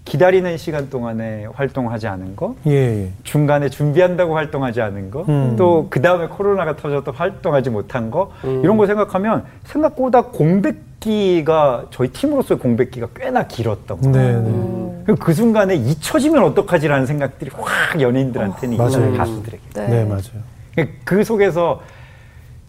기다리는 0.04 0.56
시간 0.56 0.90
동안에 0.90 1.46
활동하지 1.52 2.08
않은 2.08 2.36
거, 2.36 2.56
예, 2.66 3.04
예. 3.04 3.10
중간에 3.22 3.68
준비한다고 3.68 4.34
활동하지 4.34 4.80
않은 4.80 5.10
거, 5.10 5.24
음. 5.28 5.56
또그 5.56 6.02
다음에 6.02 6.26
코로나가 6.26 6.76
터져도 6.76 7.12
활동하지 7.12 7.70
못한 7.70 8.10
거 8.10 8.32
음. 8.44 8.62
이런 8.64 8.76
거 8.76 8.86
생각하면 8.86 9.44
생각보다 9.64 10.22
공백 10.22 10.92
공백기가 11.02 11.86
저희 11.90 12.08
팀으로서의 12.08 12.58
공백기가 12.60 13.08
꽤나 13.14 13.46
길었던 13.46 14.00
거예요. 14.00 14.12
네, 14.12 14.32
네. 14.32 14.48
음. 14.48 15.16
그 15.18 15.34
순간에 15.34 15.74
잊혀지면 15.74 16.44
어떡하지라는 16.44 17.06
생각들이 17.06 17.50
확 17.52 18.00
연예인들한테는 18.00 18.80
어, 18.80 18.86
있잖아요, 18.86 19.16
가수들에게. 19.16 19.62
네. 19.74 19.88
네, 19.88 20.04
맞아요. 20.04 20.94
그 21.04 21.24
속에서 21.24 21.82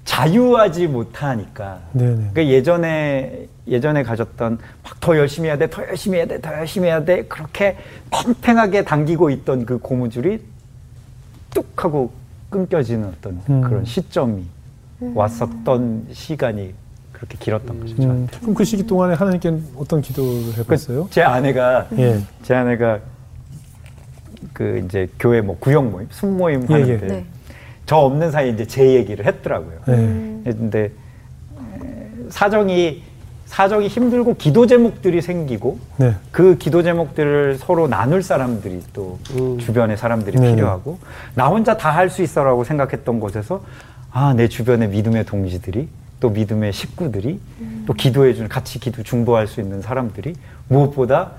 자유하지 0.04 0.88
못하니까. 0.88 1.80
네, 1.94 2.06
네. 2.06 2.16
그러니까 2.16 2.48
예전에 2.48 3.48
예전에 3.67 4.03
가졌던 4.03 4.58
막 4.84 5.00
더 5.00 5.17
열심히 5.17 5.48
해야 5.50 5.58
돼, 5.58 5.70
더 5.70 5.82
열심히 5.88 6.17
해야 6.17 6.25
돼, 6.27 6.39
더 6.41 6.51
열심히 6.53 6.88
해야 6.88 7.03
돼 7.03 7.24
그렇게 7.25 7.77
팽팽하게 8.12 8.84
당기고 8.84 9.29
있던 9.29 9.65
그 9.65 9.77
고무줄이 9.79 10.39
뚝 11.53 11.84
하고 11.84 12.12
끊겨지는 12.50 13.05
어떤 13.17 13.41
음. 13.50 13.62
그런 13.62 13.86
시점이 13.86 14.43
음. 15.01 15.17
왔었던 15.17 16.08
시간이 16.12 16.74
그렇게 17.12 17.38
길었던 17.39 17.79
거죠. 17.79 18.03
음, 18.03 18.27
그럼 18.41 18.53
그 18.53 18.63
시기 18.65 18.86
동안에 18.86 19.13
하나님께 19.15 19.53
어떤 19.77 20.01
기도를 20.01 20.58
해봤어요? 20.60 21.05
그 21.05 21.10
제 21.10 21.22
아내가 21.22 21.88
예. 21.98 22.20
제 22.43 22.53
아내가 22.53 23.00
그 24.51 24.84
이제 24.86 25.08
교회 25.20 25.39
뭐 25.41 25.58
구역 25.60 25.86
모임, 25.89 26.08
순 26.12 26.38
모임 26.38 26.63
예, 26.70 26.74
하는데 26.74 26.93
예. 26.93 27.08
네. 27.08 27.25
저 27.86 27.96
없는 27.98 28.32
사이에 28.32 28.50
이제 28.51 28.65
제 28.65 28.93
얘기를 28.96 29.25
했더라고요. 29.25 29.79
네. 29.88 29.96
근데 30.43 30.91
사정이 32.29 33.03
사정이 33.54 33.88
힘들고 33.88 34.34
기도 34.38 34.66
제목들이 34.66 35.22
생기고 35.22 35.78
네. 35.98 36.16
그 36.32 36.58
기도 36.58 36.82
제목들을 36.82 37.58
서로 37.60 37.88
나눌 37.88 38.24
사람들이 38.24 38.82
또 38.94 39.20
음. 39.38 39.60
주변에 39.60 39.96
사람들이 39.96 40.40
네. 40.40 40.56
필요하고 40.56 40.98
나 41.36 41.48
혼자 41.48 41.78
다 41.78 41.92
할 41.94 42.10
수 42.10 42.24
있어라고 42.24 42.64
생각했던 42.64 43.20
곳에서 43.20 43.62
아 44.12 44.34
내 44.34 44.48
주변에 44.48 44.88
믿음의 44.88 45.26
동지들이 45.26 45.88
또 46.20 46.32
믿음의 46.32 46.74
식구들이 46.74 47.40
음. 47.62 47.84
또 47.86 47.94
기도해 47.94 48.34
주는 48.34 48.50
같이 48.50 48.80
기도 48.80 49.04
중보할 49.04 49.46
수 49.46 49.62
있는 49.62 49.84
사람들이 49.84 50.34
무엇보다 50.68 51.34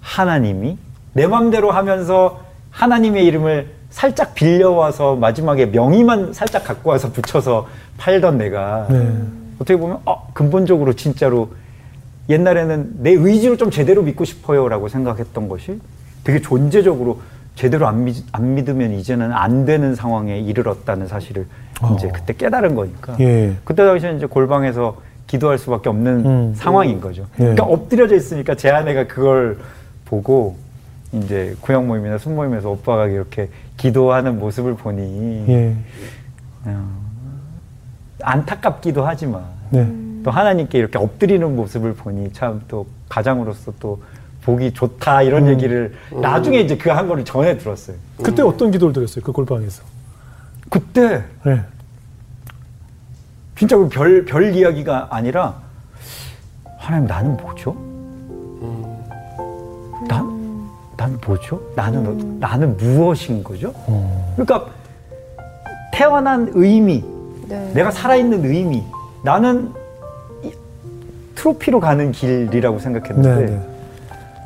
하나님이 0.00 0.76
내 1.12 1.28
맘대로 1.28 1.70
하면서 1.70 2.40
하나님의 2.72 3.24
이름을 3.26 3.68
살짝 3.90 4.34
빌려와서 4.34 5.14
마지막에 5.14 5.66
명의만 5.66 6.32
살짝 6.32 6.64
갖고 6.64 6.90
와서 6.90 7.12
붙여서 7.12 7.68
팔던 7.96 8.38
내가 8.38 8.88
네. 8.90 9.12
어떻게 9.58 9.76
보면 9.76 10.00
어, 10.04 10.28
근본적으로 10.32 10.94
진짜로 10.94 11.50
옛날에는 12.28 13.02
내 13.02 13.10
의지로 13.10 13.56
좀 13.56 13.70
제대로 13.70 14.02
믿고 14.02 14.24
싶어요라고 14.24 14.88
생각했던 14.88 15.48
것이 15.48 15.80
되게 16.24 16.40
존재적으로 16.40 17.20
제대로 17.54 17.88
안, 17.88 18.04
믿, 18.04 18.24
안 18.32 18.54
믿으면 18.54 18.92
이제는 18.92 19.32
안 19.32 19.64
되는 19.64 19.94
상황에 19.94 20.38
이르렀다는 20.38 21.08
사실을 21.08 21.46
어. 21.80 21.94
이제 21.96 22.08
그때 22.08 22.32
깨달은 22.32 22.74
거니까. 22.74 23.16
예. 23.20 23.56
그때 23.64 23.84
당시에 23.84 24.12
이제 24.12 24.26
골방에서 24.26 24.96
기도할 25.26 25.58
수밖에 25.58 25.88
없는 25.88 26.26
음. 26.26 26.54
상황인 26.54 27.00
거죠. 27.00 27.22
예. 27.34 27.38
그러니까 27.38 27.64
엎드려져 27.64 28.14
있으니까 28.14 28.54
제 28.54 28.70
아내가 28.70 29.06
그걸 29.06 29.58
보고 30.04 30.56
이제 31.12 31.56
구역 31.60 31.84
모임이나 31.86 32.18
순 32.18 32.36
모임에서 32.36 32.70
오빠가 32.70 33.06
이렇게 33.06 33.48
기도하는 33.76 34.38
모습을 34.38 34.74
보니 34.74 35.44
예. 35.48 35.74
어, 36.64 36.97
안타깝기도 38.22 39.06
하지만 39.06 39.42
네. 39.70 39.86
또 40.24 40.30
하나님께 40.30 40.78
이렇게 40.78 40.98
엎드리는 40.98 41.54
모습을 41.56 41.94
보니 41.94 42.32
참 42.32 42.62
또 42.68 42.86
가장으로서 43.08 43.72
또 43.80 44.00
보기 44.42 44.72
좋다 44.72 45.22
이런 45.22 45.44
음. 45.44 45.48
얘기를 45.52 45.94
나중에 46.10 46.60
이제 46.60 46.76
그 46.76 46.90
한 46.90 47.06
거를 47.08 47.24
전해 47.24 47.56
들었어요. 47.58 47.96
그때 48.22 48.42
음. 48.42 48.48
어떤 48.48 48.70
기도를 48.70 48.92
드렸어요? 48.92 49.22
그 49.24 49.32
골방에서? 49.32 49.82
그때 50.70 51.22
네. 51.44 51.62
진짜 53.56 53.76
그 53.76 53.88
별, 53.88 54.24
별 54.24 54.54
이야기가 54.54 55.08
아니라 55.10 55.54
하나님 56.78 57.06
나는 57.06 57.36
뭐죠? 57.36 57.74
난, 60.08 60.68
난 60.96 61.18
뭐죠? 61.26 61.60
나는, 61.74 62.06
음. 62.06 62.38
나는 62.40 62.76
무엇인 62.76 63.42
거죠? 63.42 63.74
음. 63.88 64.32
그러니까 64.36 64.66
태어난 65.92 66.50
의미, 66.54 67.04
네. 67.48 67.72
내가 67.74 67.90
살아있는 67.90 68.44
의미, 68.44 68.84
나는 69.22 69.72
트로피로 71.34 71.80
가는 71.80 72.12
길이라고 72.12 72.78
생각했는데 72.78 73.46
네, 73.46 73.46
네. 73.52 73.60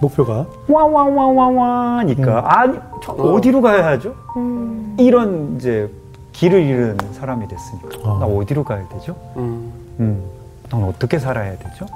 목표가 0.00 0.46
와와와와와니까 0.68 2.40
음. 2.40 2.44
아니 2.44 2.78
저 3.02 3.12
어. 3.12 3.40
디로 3.40 3.62
가야 3.62 3.86
하죠? 3.86 4.14
음. 4.36 4.96
이런 4.98 5.56
이제 5.56 5.90
길을 6.32 6.62
잃은 6.62 6.98
사람이 7.12 7.48
됐으니까 7.48 7.88
어. 8.02 8.18
나 8.18 8.26
어디로 8.26 8.64
가야 8.64 8.86
되죠? 8.88 9.16
음. 9.36 9.72
음. 10.00 10.22
난 10.70 10.84
어떻게 10.84 11.18
살아야 11.18 11.56
되죠? 11.56 11.86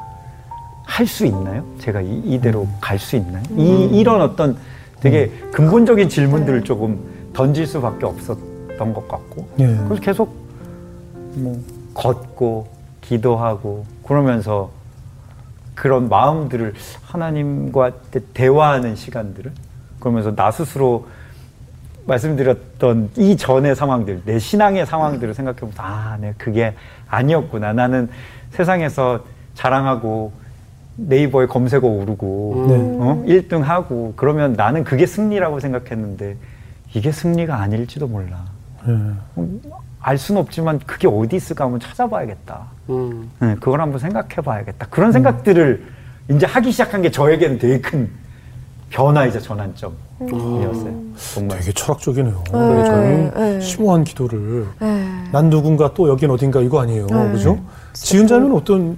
할 0.84 1.06
수 1.06 1.26
있나요? 1.26 1.62
제가 1.80 2.00
이, 2.00 2.40
대로 2.40 2.62
음. 2.62 2.74
갈수 2.80 3.16
있나요? 3.16 3.42
이, 3.56 3.86
음. 3.88 3.94
이런 3.94 4.22
어떤 4.22 4.56
되게 5.00 5.30
음. 5.42 5.50
근본적인 5.52 6.08
질문들을 6.08 6.60
네. 6.60 6.64
조금 6.64 6.98
던질 7.34 7.66
수밖에 7.66 8.06
없었던 8.06 8.94
것 8.94 9.08
같고 9.08 9.46
예. 9.58 9.66
그래서 9.66 9.94
계속 10.00 10.45
뭐 11.36 11.62
걷고 11.94 12.68
기도하고 13.00 13.84
그러면서 14.04 14.70
그런 15.74 16.08
마음들을 16.08 16.74
하나님과 17.04 17.92
대화하는 18.34 18.96
시간들을 18.96 19.52
그러면서 20.00 20.34
나 20.34 20.50
스스로 20.50 21.06
말씀드렸던 22.06 23.10
이 23.16 23.36
전의 23.36 23.74
상황들, 23.74 24.22
내 24.24 24.38
신앙의 24.38 24.86
상황들을 24.86 25.34
생각해보면 25.34 25.74
아, 25.78 26.16
내 26.20 26.34
그게 26.38 26.74
아니었구나. 27.08 27.72
나는 27.72 28.08
세상에서 28.50 29.24
자랑하고 29.54 30.32
네이버에 30.96 31.46
검색어 31.46 31.86
오르고 31.86 32.66
네. 32.68 32.74
어? 32.76 33.24
1등 33.26 33.62
하고 33.62 34.14
그러면 34.16 34.54
나는 34.54 34.84
그게 34.84 35.04
승리라고 35.04 35.60
생각했는데 35.60 36.36
이게 36.94 37.12
승리가 37.12 37.60
아닐지도 37.60 38.06
몰라. 38.06 38.44
네. 38.86 39.44
알 40.00 40.18
수는 40.18 40.40
없지만 40.40 40.78
그게 40.86 41.08
어디 41.08 41.36
있을까 41.36 41.64
한번 41.64 41.80
찾아봐야겠다. 41.80 42.60
음. 42.90 43.30
네, 43.40 43.54
그걸 43.56 43.80
한번 43.80 43.98
생각해봐야겠다. 43.98 44.86
그런 44.90 45.12
생각들을 45.12 45.84
음. 46.30 46.36
이제 46.36 46.46
하기 46.46 46.70
시작한 46.72 47.02
게 47.02 47.10
저에게는 47.10 47.58
되게 47.58 47.80
큰 47.80 48.08
변화이자 48.90 49.40
전환점이었어요. 49.40 49.96
음. 50.30 51.14
정말. 51.34 51.58
되게 51.58 51.72
철학적이네요. 51.72 52.44
네, 52.44 52.52
저는 52.52 53.30
네. 53.34 53.60
심오한 53.60 54.04
기도를. 54.04 54.66
네. 54.80 55.04
난 55.32 55.50
누군가 55.50 55.92
또 55.94 56.08
여긴 56.08 56.30
어딘가 56.30 56.60
이거 56.60 56.80
아니에요. 56.80 57.06
네. 57.06 57.32
그죠? 57.32 57.58
지은 57.94 58.26
자매는 58.26 58.54
어떤 58.54 58.96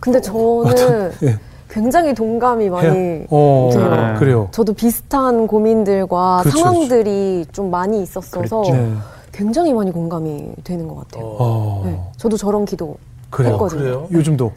근데 0.00 0.20
저는 0.20 1.12
예. 1.22 1.38
굉장히 1.70 2.14
동감이 2.14 2.70
많이? 2.70 3.26
어, 3.30 3.70
돼요. 3.72 4.16
그래요. 4.18 4.48
저도 4.52 4.72
비슷한 4.72 5.46
고민들과 5.46 6.40
그렇죠, 6.42 6.58
상황들이 6.58 7.46
좀 7.52 7.70
많이 7.70 8.02
있었어서 8.02 8.62
네. 8.62 8.94
굉장히 9.32 9.72
많이 9.72 9.90
공감이 9.90 10.52
되는 10.64 10.88
것 10.88 10.96
같아요. 10.96 11.24
어, 11.38 11.82
네, 11.84 12.00
저도 12.16 12.36
저런 12.36 12.64
기도 12.64 12.96
그래요. 13.30 13.52
했거든요. 13.52 13.80
그래요? 13.80 14.08
요즘도 14.12 14.52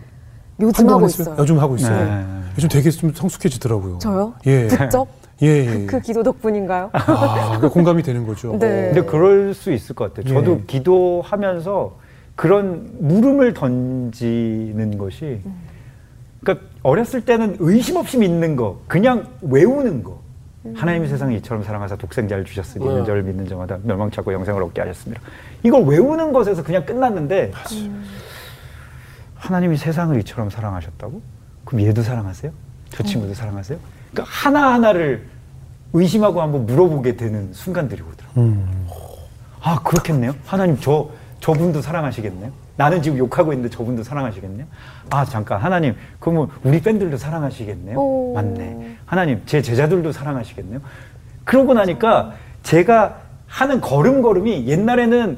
요즘 0.60 0.90
하고? 0.90 1.06
있어요. 1.06 1.36
요즘 1.38 1.60
하고 1.60 1.76
있어요. 1.76 2.06
네. 2.06 2.26
요즘 2.58 2.70
되게 2.70 2.90
좀 2.92 3.14
성숙해지더라고요. 3.14 4.00
저요? 4.00 4.34
예. 4.46 4.68
직접 4.68 5.08
예, 5.42 5.48
예. 5.48 5.86
그 5.88 6.00
기도 6.00 6.22
덕분인가요? 6.22 6.90
아, 6.94 7.58
그 7.60 7.70
공감이 7.70 8.04
되는 8.04 8.28
거죠. 8.28 8.52
네. 8.60 8.92
근데 8.94 9.04
그럴 9.06 9.54
수 9.54 9.72
있을 9.72 9.96
것 9.96 10.14
같아요. 10.14 10.34
저도 10.34 10.60
예. 10.60 10.64
기도하면서 10.68 11.98
그런 12.36 12.90
물음을 13.00 13.54
던지는 13.54 14.98
것이 14.98 15.42
그러니까 16.44 16.68
어렸을 16.84 17.22
때는 17.26 17.58
의심 17.60 17.98
없이 17.98 18.18
믿는 18.18 18.56
거, 18.56 18.80
그냥 18.88 19.28
외우는 19.42 20.04
거. 20.04 20.21
하나님이 20.76 21.08
세상을 21.08 21.34
이처럼 21.38 21.64
사랑하사 21.64 21.96
독생자를 21.96 22.46
주셨으니 22.46 22.86
네. 22.86 22.92
있는 22.92 23.06
저를 23.06 23.24
믿는 23.24 23.48
자마다 23.48 23.80
멸망치 23.84 24.20
않고 24.20 24.32
영생을 24.32 24.62
얻게 24.62 24.82
하셨습니다. 24.82 25.22
이걸 25.64 25.84
외우는 25.84 26.32
것에서 26.34 26.64
그냥 26.64 26.86
끝났는데 26.86 27.52
하나님이 29.36 29.78
세상을 29.78 30.18
이처럼 30.20 30.50
사랑하셨다고? 30.52 31.22
그럼 31.66 31.86
얘도 31.86 32.04
사랑하세요? 32.04 32.52
저 32.90 33.04
친구도 33.04 33.34
사랑하세요? 33.34 33.80
그러니까 34.12 34.32
하나하나를 34.32 35.26
의심하고 35.94 36.42
한번 36.42 36.66
물어보게 36.68 37.16
되는 37.16 37.52
순간들이 37.54 38.02
오더라고요. 38.02 38.46
음. 38.46 38.88
아, 39.62 39.82
그렇겠네요. 39.84 40.36
하나님, 40.46 40.80
저, 40.80 41.10
저분도 41.40 41.82
사랑하시겠네요. 41.82 42.52
나는 42.78 43.02
지금 43.02 43.18
욕하고 43.18 43.54
있는데 43.54 43.74
저분도 43.76 44.04
사랑하시겠네요. 44.04 44.66
아, 45.10 45.26
잠깐. 45.26 45.60
하나님, 45.60 45.96
그러면 46.20 46.48
우리 46.64 46.82
팬들도 46.82 47.18
사랑하시겠네요. 47.18 47.98
오. 48.00 48.34
맞네. 48.34 48.98
하나님, 49.06 49.42
제 49.46 49.62
제자들도 49.62 50.12
사랑하시겠네요. 50.12 50.80
그러고 51.44 51.74
나니까 51.74 52.34
제가 52.64 53.18
하는 53.48 53.82
걸음걸음이 53.82 54.68
옛날에는 54.68 55.38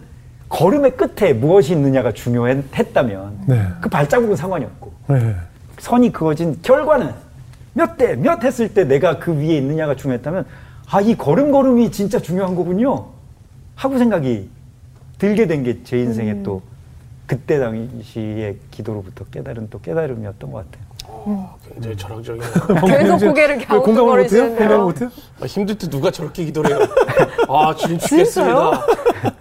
걸음의 0.50 0.98
끝에 0.98 1.34
무엇이 1.34 1.74
있느냐가 1.74 2.12
중요했다면 2.12 3.40
네. 3.48 3.68
그 3.82 3.90
발자국은 3.90 4.36
상관이 4.36 4.66
없고 4.66 4.94
네. 5.08 5.36
선이 5.80 6.12
그어진 6.12 6.60
결과는 6.62 7.12
몇 7.74 7.98
대, 7.98 8.16
몇 8.16 8.44
했을 8.44 8.72
때 8.74 8.84
내가 8.84 9.18
그 9.18 9.34
위에 9.36 9.58
있느냐가 9.58 9.96
중요했다면, 9.96 10.46
아, 10.92 11.02
이 11.02 11.16
걸음걸음이 11.18 11.92
진짜 11.92 12.20
중요한 12.20 12.54
거군요. 12.56 13.08
하고 13.76 13.98
생각이 13.98 14.48
들게 15.18 15.48
된 15.48 15.64
게 15.64 15.84
제 15.84 15.98
인생의 15.98 16.44
또 16.44 16.62
그때 17.26 17.60
당시의 17.60 18.58
기도로부터 18.72 19.26
깨달은 19.26 19.70
또 19.70 19.80
깨달음이었던 19.82 20.52
것 20.52 20.66
같아요. 20.70 20.94
굉장히 21.74 21.96
철학적이네요. 21.98 22.52
계속 22.88 23.28
고개를 23.28 23.58
왜 23.60 23.66
공감을 23.66 24.24
못해요? 24.24 24.44
공감을 24.44 24.58
갸우뚱거리시는데요. 24.58 24.82
못해요? 24.84 25.12
아, 25.42 25.46
힘들 25.46 25.78
때 25.78 25.90
누가 25.90 26.12
저렇게 26.12 26.44
기도를 26.46 26.72
해요? 26.72 26.88
아, 27.48 27.74
주님 27.76 27.98
죽겠습니다. 28.00 28.86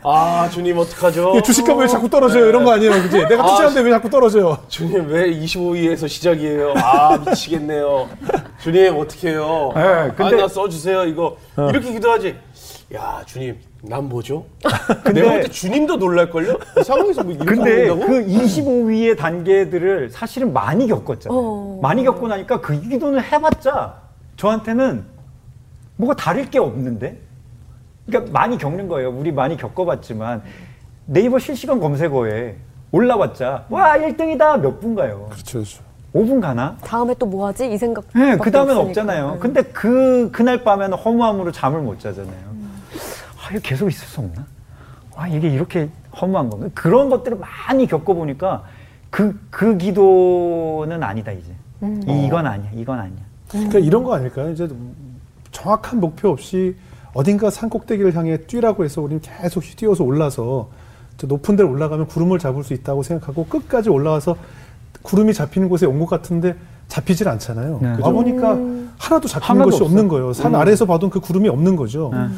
아, 0.04 0.48
주님 0.52 0.78
어떡하죠? 0.78 1.34
이 1.36 1.42
주식값 1.42 1.76
왜 1.78 1.86
자꾸 1.88 2.08
떨어져요? 2.08 2.46
이런 2.46 2.64
거 2.64 2.72
아니에요, 2.72 2.92
그지? 2.92 3.26
내가 3.28 3.42
아, 3.44 3.46
투자하는데 3.48 3.80
왜 3.80 3.90
자꾸 3.90 4.10
떨어져요? 4.10 4.58
주님 4.68 5.08
왜 5.08 5.30
25위에서 5.30 6.08
시작이에요? 6.08 6.74
아, 6.76 7.18
미치겠네요. 7.18 8.08
주님 8.62 8.96
어떡해요? 8.96 9.72
네, 9.74 10.12
근데- 10.16 10.36
아, 10.36 10.42
나 10.42 10.48
써주세요, 10.48 11.04
이거. 11.04 11.36
이렇게 11.56 11.92
기도하지. 11.92 12.36
야, 12.94 13.22
주님, 13.24 13.56
난 13.82 14.08
뭐죠? 14.08 14.44
근데- 15.02 15.20
내가 15.22 15.32
볼 15.32 15.42
때 15.42 15.48
주님도 15.48 15.96
놀랄걸요? 15.96 16.58
이 16.78 16.84
상황에서 16.84 17.22
뭐 17.24 17.32
이렇게 17.32 17.46
근데 17.46 17.88
한다고? 17.88 18.06
그 18.06 18.26
25위의 18.26 19.16
단계들을 19.16 20.10
사실은 20.10 20.52
많이 20.52 20.86
겪었잖아요. 20.86 21.38
어. 21.38 21.78
많이 21.80 22.04
겪고 22.04 22.28
나니까 22.28 22.60
그 22.60 22.78
기도는 22.80 23.22
해봤자 23.22 23.94
저한테는 24.36 25.04
뭐가 25.96 26.14
다를 26.16 26.50
게 26.50 26.58
없는데? 26.58 27.18
그러니까 28.06 28.30
많이 28.32 28.58
겪는 28.58 28.88
거예요. 28.88 29.10
우리 29.10 29.32
많이 29.32 29.56
겪어봤지만 29.56 30.42
네이버 31.06 31.38
실시간 31.38 31.80
검색어에 31.80 32.56
올라왔자 32.90 33.66
와 33.70 33.96
1등이다 33.96 34.60
몇 34.60 34.80
분 34.80 34.94
가요? 34.94 35.28
그렇죠, 35.30 35.58
그렇죠. 35.60 35.82
5분 36.14 36.42
가나? 36.42 36.76
다음에 36.84 37.14
또 37.14 37.24
뭐 37.24 37.46
하지? 37.46 37.72
이 37.72 37.78
생각. 37.78 38.04
네, 38.14 38.36
그 38.36 38.50
다음엔 38.50 38.76
없잖아요. 38.76 39.38
근데 39.40 39.62
그, 39.62 40.28
그날 40.30 40.62
밤에는 40.62 40.98
허무함으로 40.98 41.52
잠을 41.52 41.80
못 41.80 41.98
자잖아요. 42.00 42.51
아, 43.42 43.50
이거 43.50 43.60
계속 43.62 43.88
있을 43.88 44.06
수 44.06 44.20
없나? 44.20 44.44
아, 45.16 45.28
이게 45.28 45.48
이렇게 45.48 45.88
허무한 46.20 46.48
건가? 46.50 46.68
그런 46.74 47.10
것들을 47.10 47.38
많이 47.38 47.86
겪어보니까 47.86 48.62
그, 49.10 49.38
그 49.50 49.76
기도는 49.76 51.02
아니다, 51.02 51.32
이제. 51.32 51.52
이건 52.26 52.46
아니야, 52.46 52.70
이건 52.74 52.98
아니야. 52.98 53.18
그러니까 53.50 53.78
이런 53.80 54.04
거 54.04 54.14
아닐까요? 54.14 54.50
이제 54.50 54.68
정확한 55.50 56.00
목표 56.00 56.28
없이 56.30 56.76
어딘가 57.12 57.50
산 57.50 57.68
꼭대기를 57.68 58.14
향해 58.16 58.38
뛰라고 58.38 58.84
해서 58.84 59.02
우리는 59.02 59.20
계속 59.20 59.62
뛰어서 59.76 60.02
올라서 60.04 60.70
저 61.18 61.26
높은 61.26 61.56
데를 61.56 61.70
올라가면 61.70 62.06
구름을 62.06 62.38
잡을 62.38 62.64
수 62.64 62.72
있다고 62.72 63.02
생각하고 63.02 63.44
끝까지 63.46 63.90
올라와서 63.90 64.36
구름이 65.02 65.34
잡히는 65.34 65.68
곳에 65.68 65.84
온 65.84 65.98
것 65.98 66.06
같은데 66.08 66.54
잡히질 66.88 67.28
않잖아요. 67.28 67.78
네. 67.82 67.96
와 68.00 68.10
보니까 68.10 68.56
하나도 68.98 69.28
잡히는 69.28 69.48
하나도 69.50 69.70
것이 69.70 69.82
없어요. 69.82 69.86
없는 69.88 70.08
거예요. 70.08 70.32
산 70.32 70.54
아래에서 70.54 70.86
봐도 70.86 71.10
그 71.10 71.20
구름이 71.20 71.48
없는 71.48 71.76
거죠. 71.76 72.10
네. 72.14 72.28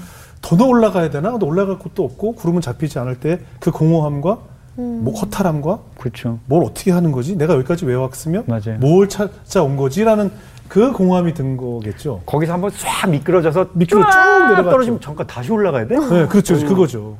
더 0.56 0.66
올라가야 0.66 1.10
되나? 1.10 1.30
근데 1.30 1.46
올라갈 1.46 1.78
곳도 1.78 2.04
없고 2.04 2.32
구름은 2.34 2.60
잡히지 2.60 2.98
않을 2.98 3.18
때 3.20 3.40
그 3.60 3.70
공허함과 3.70 4.38
뭐 4.76 5.14
허탈함과 5.14 5.78
그렇죠. 5.98 6.38
뭘 6.46 6.64
어떻게 6.64 6.90
하는 6.90 7.12
거지? 7.12 7.36
내가 7.36 7.54
여기까지 7.54 7.86
왜 7.86 7.94
왔으면 7.94 8.44
맞아요. 8.46 8.78
뭘 8.80 9.08
찾아온 9.08 9.76
거지라는 9.76 10.30
그 10.68 10.92
공허함이 10.92 11.34
든 11.34 11.56
거겠죠. 11.56 12.22
거기서 12.26 12.54
한번 12.54 12.70
쫙 12.76 13.08
미끄러져서 13.08 13.68
미끄러 13.74 14.02
쭉쫙 14.04 14.42
내려갔죠. 14.48 14.70
떨어지면 14.70 15.00
잠깐 15.00 15.26
다시 15.26 15.52
올라가야 15.52 15.86
돼? 15.86 15.96
네, 15.96 16.26
그렇죠. 16.26 16.54
그거죠. 16.66 17.16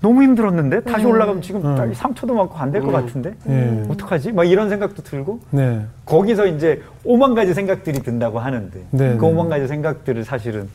너무 0.00 0.22
힘들었는데 0.22 0.82
다시 0.82 1.06
올라가면 1.06 1.40
지금 1.42 1.64
음. 1.64 1.94
상처도 1.94 2.34
많고 2.34 2.54
안 2.56 2.70
될것 2.70 2.90
음. 2.90 2.94
같은데 2.94 3.34
예. 3.48 3.82
어떡하지? 3.88 4.32
막 4.32 4.44
이런 4.44 4.68
생각도 4.68 5.02
들고 5.02 5.40
네. 5.50 5.84
거기서 6.04 6.46
이제 6.46 6.82
오만 7.02 7.34
가지 7.34 7.54
생각들이 7.54 8.00
든다고 8.00 8.38
하는데 8.38 8.78
네, 8.90 9.16
그 9.16 9.24
네. 9.24 9.30
오만 9.30 9.48
가지 9.48 9.66
생각들을 9.66 10.24
사실은 10.24 10.68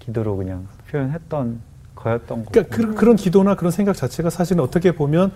기도로 0.00 0.36
그냥 0.36 0.66
표현했던 0.90 1.60
거였던 1.94 2.38
거고. 2.44 2.50
그러니까 2.52 2.76
그, 2.76 2.94
그런 2.94 3.16
기도나 3.16 3.54
그런 3.54 3.70
생각 3.70 3.96
자체가 3.96 4.30
사실은 4.30 4.62
어떻게 4.62 4.92
보면 4.92 5.32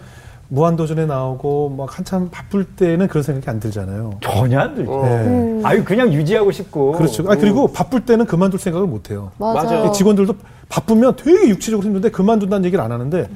무한도전에 0.49 1.07
나오고 1.07 1.71
막 1.71 1.97
한참 1.97 2.29
바쁠 2.31 2.65
때는 2.65 3.07
그런 3.07 3.23
생각이 3.23 3.49
안 3.49 3.61
들잖아요. 3.61 4.19
전혀 4.21 4.59
안 4.59 4.75
들죠. 4.75 4.93
어. 4.93 5.05
네. 5.07 5.11
음. 5.27 5.63
아유 5.65 5.85
그냥 5.85 6.13
유지하고 6.13 6.51
싶고. 6.51 6.93
그렇죠. 6.93 7.25
아, 7.31 7.37
그리고 7.37 7.69
바쁠 7.73 8.05
때는 8.05 8.27
그만둘 8.27 8.59
생각을 8.59 8.87
못 8.89 9.11
해요. 9.11 9.31
맞아요. 9.39 9.93
직원들도 9.93 10.35
바쁘면 10.69 11.15
되게 11.17 11.49
육체적으로 11.49 11.87
힘든데 11.87 12.11
그만둔다는 12.11 12.65
얘기를 12.65 12.83
안 12.85 12.91
하는데 12.93 13.29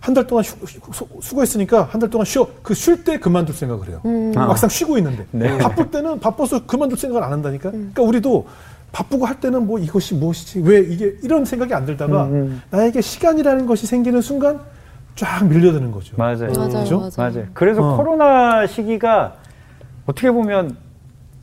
한 0.00 0.14
달 0.14 0.26
동안 0.26 0.42
휴, 0.44 0.56
휴- 0.64 1.20
수고했으니까 1.20 1.82
한 1.90 2.00
달 2.00 2.08
동안 2.08 2.24
쉬어. 2.24 2.46
그 2.62 2.72
쉴 2.72 3.04
때 3.04 3.18
그만둘 3.18 3.54
생각을 3.54 3.88
해요. 3.88 4.00
막상 4.34 4.70
쉬고 4.70 4.96
있는데. 4.96 5.26
네. 5.32 5.58
바쁠 5.58 5.90
때는 5.90 6.20
바빠서 6.20 6.64
그만둘 6.64 6.96
생각을 6.98 7.22
안 7.22 7.32
한다니까. 7.32 7.70
그러니까 7.70 8.02
우리도 8.02 8.46
바쁘고 8.92 9.26
할 9.26 9.40
때는 9.40 9.66
뭐 9.66 9.78
이것이 9.78 10.14
무엇이지? 10.14 10.60
왜 10.64 10.80
이게 10.80 11.14
이런 11.22 11.44
생각이 11.44 11.72
안 11.74 11.86
들다가 11.86 12.24
음, 12.24 12.60
나에게 12.70 13.00
시간이라는 13.00 13.66
것이 13.66 13.86
생기는 13.86 14.20
순간 14.20 14.60
쫙 15.14 15.46
밀려드는 15.46 15.90
거죠. 15.92 16.16
맞아요. 16.16 16.52
맞아요, 16.54 16.68
그죠? 16.68 16.98
맞아요. 16.98 17.10
맞아요. 17.16 17.46
그래서 17.54 17.82
어. 17.82 17.96
코로나 17.96 18.66
시기가 18.66 19.36
어떻게 20.06 20.30
보면 20.30 20.76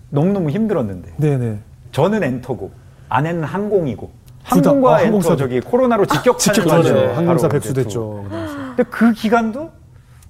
너무너무 0.10 0.50
힘들었는데 0.50 1.14
네네. 1.18 1.60
저는 1.92 2.24
엔터고 2.24 2.72
아내는 3.10 3.44
항공이고 3.44 4.12
둘 4.50 4.62
다, 4.62 4.70
항공과 4.70 4.96
아, 4.98 5.02
엔터. 5.02 5.36
저기 5.36 5.60
코로나로 5.60 6.06
직격탄을 6.06 6.40
직격탄이죠. 6.40 6.94
맞은 6.94 7.06
맞아요. 7.06 7.18
항공사 7.18 7.48
바로 7.48 7.60
백수 7.60 7.72
이제 7.72 7.84
됐죠. 7.84 8.26
그래서. 8.30 8.56
근데 8.76 8.84
그 8.84 9.12
기간도 9.14 9.72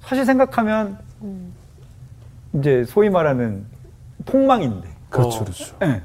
사실 0.02 0.26
생각하면 0.26 0.98
이제 2.54 2.84
소위 2.88 3.10
말하는 3.10 3.66
폭망인데. 4.26 4.88
그렇죠, 5.10 5.38
어. 5.38 5.44
그렇죠. 5.44 5.76
예. 5.84 6.02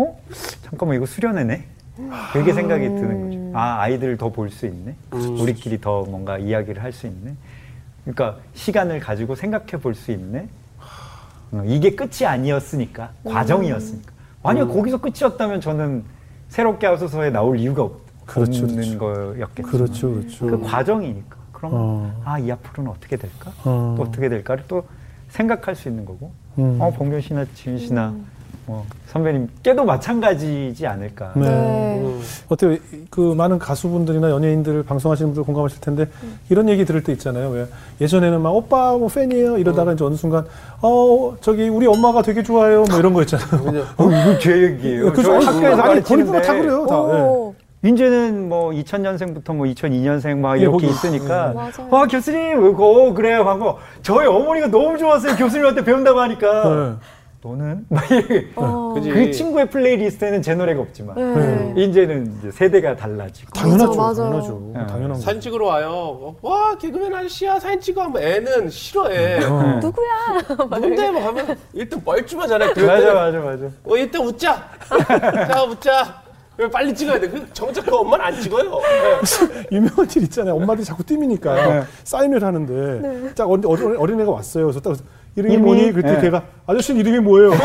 어? 0.00 0.20
잠깐만 0.62 0.96
이거 0.96 1.06
수련회네. 1.06 1.64
이렇게 2.34 2.52
생각이 2.52 2.84
드는 2.88 3.30
거죠. 3.50 3.58
아 3.58 3.80
아이들을 3.80 4.16
더 4.16 4.30
볼 4.30 4.50
수 4.50 4.66
있네. 4.66 4.94
우리끼리 5.10 5.80
더 5.80 6.02
뭔가 6.04 6.38
이야기를 6.38 6.82
할 6.82 6.92
수 6.92 7.06
있네. 7.06 7.34
그러니까 8.04 8.38
시간을 8.54 9.00
가지고 9.00 9.34
생각해 9.34 9.66
볼 9.82 9.94
수 9.94 10.10
있네. 10.12 10.48
어, 11.52 11.62
이게 11.66 11.94
끝이 11.94 12.24
아니었으니까 12.26 13.10
과정이었으니까. 13.24 14.12
만약 14.42 14.66
거기서 14.68 14.98
끝이었다면 15.00 15.60
저는 15.60 16.04
새롭게 16.48 16.86
하소서에 16.86 17.30
나올 17.30 17.58
이유가 17.58 17.82
없, 17.82 18.00
그렇죠, 18.26 18.64
없는 18.64 18.76
그렇죠. 18.76 18.98
거였겠죠. 18.98 19.68
그렇죠, 19.68 20.10
그렇죠. 20.14 20.46
그 20.46 20.60
과정이니까. 20.62 21.36
그럼 21.52 21.72
어. 21.74 22.22
아이 22.24 22.50
앞으로는 22.50 22.90
어떻게 22.90 23.16
될까? 23.16 23.50
어. 23.64 23.94
또 23.98 24.04
어떻게 24.04 24.28
될까를 24.30 24.64
또 24.68 24.84
생각할 25.28 25.74
수 25.74 25.88
있는 25.88 26.04
거고. 26.06 26.32
음. 26.58 26.80
어 26.80 26.90
봉균 26.90 27.20
씨나 27.20 27.44
지윤 27.54 27.78
씨나 27.78 28.14
뭐 28.70 28.86
선배님께도 29.08 29.84
마찬가지지 29.84 30.86
않을까. 30.86 31.32
네. 31.34 31.42
네. 31.42 32.00
음. 32.04 32.20
어때요? 32.48 32.76
그 33.10 33.34
많은 33.34 33.58
가수분들이나 33.58 34.30
연예인들 34.30 34.84
방송하시는 34.84 35.30
분들 35.30 35.42
공감하실 35.42 35.80
텐데 35.80 36.06
이런 36.50 36.68
얘기 36.68 36.84
들을 36.84 37.02
때 37.02 37.10
있잖아요. 37.14 37.48
왜 37.50 37.66
예전에는 38.00 38.40
막 38.40 38.50
오빠 38.54 38.96
뭐 38.96 39.08
팬이에요 39.08 39.58
이러다가 39.58 39.92
이제 39.94 40.04
어느 40.04 40.14
순간 40.14 40.44
어 40.82 41.36
저기 41.40 41.68
우리 41.68 41.88
엄마가 41.88 42.22
되게 42.22 42.44
좋아해요 42.44 42.84
뭐 42.88 42.98
이런 43.00 43.12
거 43.12 43.22
있잖아요. 43.22 43.48
그냥 43.64 43.84
어, 43.98 44.04
이거 44.04 44.38
제 44.38 44.62
얘기예요. 44.62 45.12
그래서 45.12 45.32
학교에서 45.34 45.82
아니 45.82 45.82
가르치는데 45.82 46.42
다 46.42 46.54
그래요. 46.54 46.86
다. 46.86 46.94
예. 46.94 47.20
오. 47.22 47.54
이제는 47.82 48.48
뭐 48.48 48.70
2000년생부터 48.70 49.56
뭐 49.56 49.66
2002년생 49.66 50.36
막 50.36 50.58
예, 50.58 50.62
이렇게. 50.62 50.86
있으니까 50.86 51.52
맞아요. 51.54 51.88
아 51.90 52.06
교수님 52.06 52.62
어 52.78 53.14
그래요 53.14 53.42
하고 53.42 53.78
저희 54.02 54.26
어머니가 54.28 54.68
너무 54.68 54.96
좋았어요 54.98 55.34
교수님한테 55.34 55.82
배운다고 55.82 56.20
하니까 56.20 56.62
네. 56.68 56.92
너는 57.42 57.86
어. 58.56 58.94
그 58.94 59.30
친구의 59.30 59.70
플레이리스트에는 59.70 60.42
제 60.42 60.54
노래가 60.54 60.82
없지만 60.82 61.14
네. 61.16 61.84
이제는 61.84 62.36
이제 62.38 62.50
세대가 62.50 62.94
달라지고 62.94 63.50
당연하죠. 63.52 63.94
맞아. 63.94 64.22
당연하죠. 64.24 64.70
네. 64.74 64.86
당연한 64.86 65.12
거. 65.12 65.14
사진 65.20 65.40
찍으러 65.40 65.66
와요. 65.68 65.88
어, 65.90 66.36
와 66.42 66.76
개그맨 66.76 67.14
아저씨야 67.14 67.58
사진 67.58 67.80
찍어 67.80 68.02
하면 68.02 68.22
애는 68.22 68.68
싫어해. 68.68 69.42
어. 69.44 69.80
누구야? 69.80 70.08
누군데 70.70 71.10
뭐 71.12 71.26
하면 71.28 71.56
일단 71.72 72.04
뻘쭘하잖아요. 72.04 72.74
맞아 72.76 73.14
맞아 73.14 73.38
맞아 73.38 73.64
어 73.84 73.96
일단 73.96 74.22
웃자. 74.26 74.68
자 75.48 75.64
웃자. 75.64 76.20
왜 76.58 76.68
빨리 76.68 76.94
찍어야 76.94 77.18
돼? 77.18 77.26
그 77.26 77.46
정작 77.54 77.86
그 77.86 77.96
엄마는 77.96 78.22
안 78.22 78.38
찍어요. 78.38 78.70
네. 78.70 79.66
유명한 79.72 80.06
일 80.14 80.24
있잖아요. 80.24 80.56
엄마들이 80.56 80.84
자꾸 80.84 81.02
띠미니까 81.02 81.54
네. 81.54 81.82
사인을 82.04 82.44
하는데 82.44 83.32
딱 83.34 83.48
어린, 83.50 83.64
어린, 83.64 83.96
어린애가 83.96 84.30
왔어요. 84.30 84.66
그래서 84.66 84.78
딱 84.80 84.94
이름이 85.36 85.54
이름이? 85.54 85.56
뭐니? 85.66 85.92
그때 85.92 86.12
네. 86.12 86.20
걔가 86.20 86.42
아저씨는 86.66 87.00
이름이 87.00 87.20
뭐예요? 87.20 87.52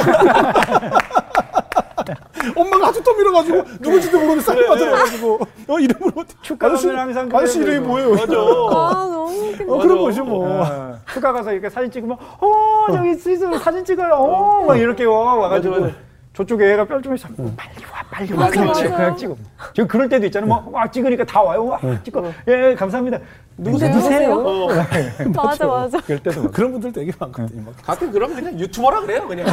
엄마가 2.56 2.88
하도 2.88 3.01
떠밀어가지고 3.01 3.63
누군지도 3.80 4.19
모르는 4.19 4.39
사인 4.41 4.67
받으러가지고 4.67 5.39
어 5.67 5.80
이름을 5.80 6.12
어떻게 6.15 6.41
축가하면 6.43 6.97
항상 6.99 7.30
아저씨 7.34 7.60
이름이. 7.60 7.80
뭐예요? 7.88 8.12
맞아. 8.12 8.23
아, 8.34 9.08
너무. 9.12 9.54
어, 9.67 9.78
그런. 9.80 9.97
거죠 9.99 10.23
뭐. 10.23 10.47
어, 10.47 10.99
휴가 11.08 11.34
가서 11.34 11.51
이렇게 11.51 11.69
사진 11.69 11.89
찍으면 11.89 12.17
어 12.39 12.86
저기 12.91 13.15
스위스 13.15 13.47
사진 13.58 13.84
찍어요 13.84 14.13
어막 14.13 14.78
이렇게 14.78 15.06
와 15.06 15.34
와가지고 15.36 15.73
맞아, 15.73 15.86
맞아. 15.88 15.95
저쪽에 16.36 16.74
애가 16.74 16.86
뼈좀 16.86 17.15
있어 17.15 17.28
빨리 17.56 17.86
와 17.91 18.04
빨리 18.12 18.34
와 18.34 18.39
맞아, 18.39 18.62
그렇지 18.62 18.84
맞아. 18.84 18.98
그냥 18.98 19.17
찍어 19.17 19.36
지금 19.74 19.88
그럴 19.88 20.10
때도 20.10 20.26
있잖아 20.26 20.45
뭐와 20.45 20.91
찍으니까 20.91 21.24
다 21.24 21.41
와요 21.41 21.65
와 21.65 21.80
찍어 22.04 22.32
예 22.48 22.76
감사합니다 22.76 23.19
누구세요? 23.58 23.95
누구세요 23.95 24.34
어. 24.34 24.67
맞아, 25.34 25.65
맞아. 25.65 26.02
그럴 26.02 26.19
때도 26.19 26.43
막 26.43 26.52
그런 26.52 26.71
분들 26.74 26.91
되게 26.91 27.12
많거든요. 27.17 27.63
막. 27.63 27.74
가끔 27.86 28.12
그러면 28.12 28.36
그냥 28.36 28.60
유튜버라 28.60 29.00
그래요. 29.00 29.26
그냥 29.30 29.48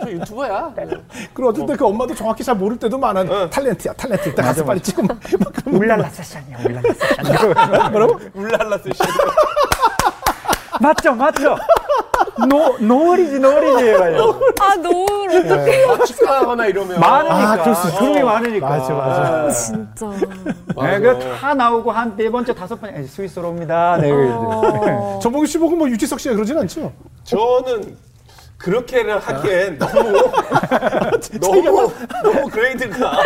저 0.00 0.08
유튜버야. 0.10 0.74
그리고 1.34 1.48
어쩔 1.50 1.66
때그 1.66 1.84
엄마도 1.84 2.14
정확히 2.14 2.44
잘 2.44 2.54
모를 2.54 2.78
때도 2.78 2.96
많아. 2.98 3.50
탈렌트야, 3.50 3.94
탈렌트. 3.94 4.28
이따 4.28 4.42
가서 4.44 4.64
빨리 4.64 4.80
그런 4.94 5.08
울랄라 5.66 6.08
세션이야 6.10 6.58
울랄라 6.64 6.82
세션 6.94 7.90
뭐라고? 7.90 8.20
울랄라 8.34 8.78
쓰시. 8.78 9.02
맞죠 10.80 11.14
맞죠 11.14 11.56
노 12.48 12.76
노을이지 12.78 13.38
노을이지 13.38 13.92
말이야 13.98 14.18
아, 14.60 14.74
노을 14.76 15.36
어떡해. 15.46 15.84
아, 15.88 16.04
축하하거나 16.04 16.66
이러면. 16.66 17.00
많으니까 17.00 17.70
아, 17.70 17.74
수 17.74 17.88
있어. 17.88 17.98
그룹이 17.98 18.22
많으니까 18.22 18.68
맞아, 18.68 18.92
맞아. 18.94 19.50
진짜. 19.50 20.10
네, 20.82 21.00
그다 21.00 21.54
나오고 21.54 21.90
한 21.92 22.16
네 22.16 22.30
번째 22.30 22.54
다섯 22.54 22.80
번째 22.80 23.00
에이, 23.00 23.06
스위스로 23.06 23.48
옵니다 23.48 23.96
네 24.00 24.10
어. 24.12 25.18
정봉규 25.22 25.46
씨 25.46 25.58
보고 25.58 25.76
뭐 25.76 25.88
유지석 25.88 26.20
씨가 26.20 26.34
그러진 26.34 26.58
않죠? 26.58 26.92
저는 27.24 27.96
그렇게는 28.58 29.18
하기엔 29.18 29.78
너무 29.78 30.12
너무 31.40 31.92
너무 32.22 32.48
그레이드가 32.50 33.18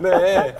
네. 0.00 0.56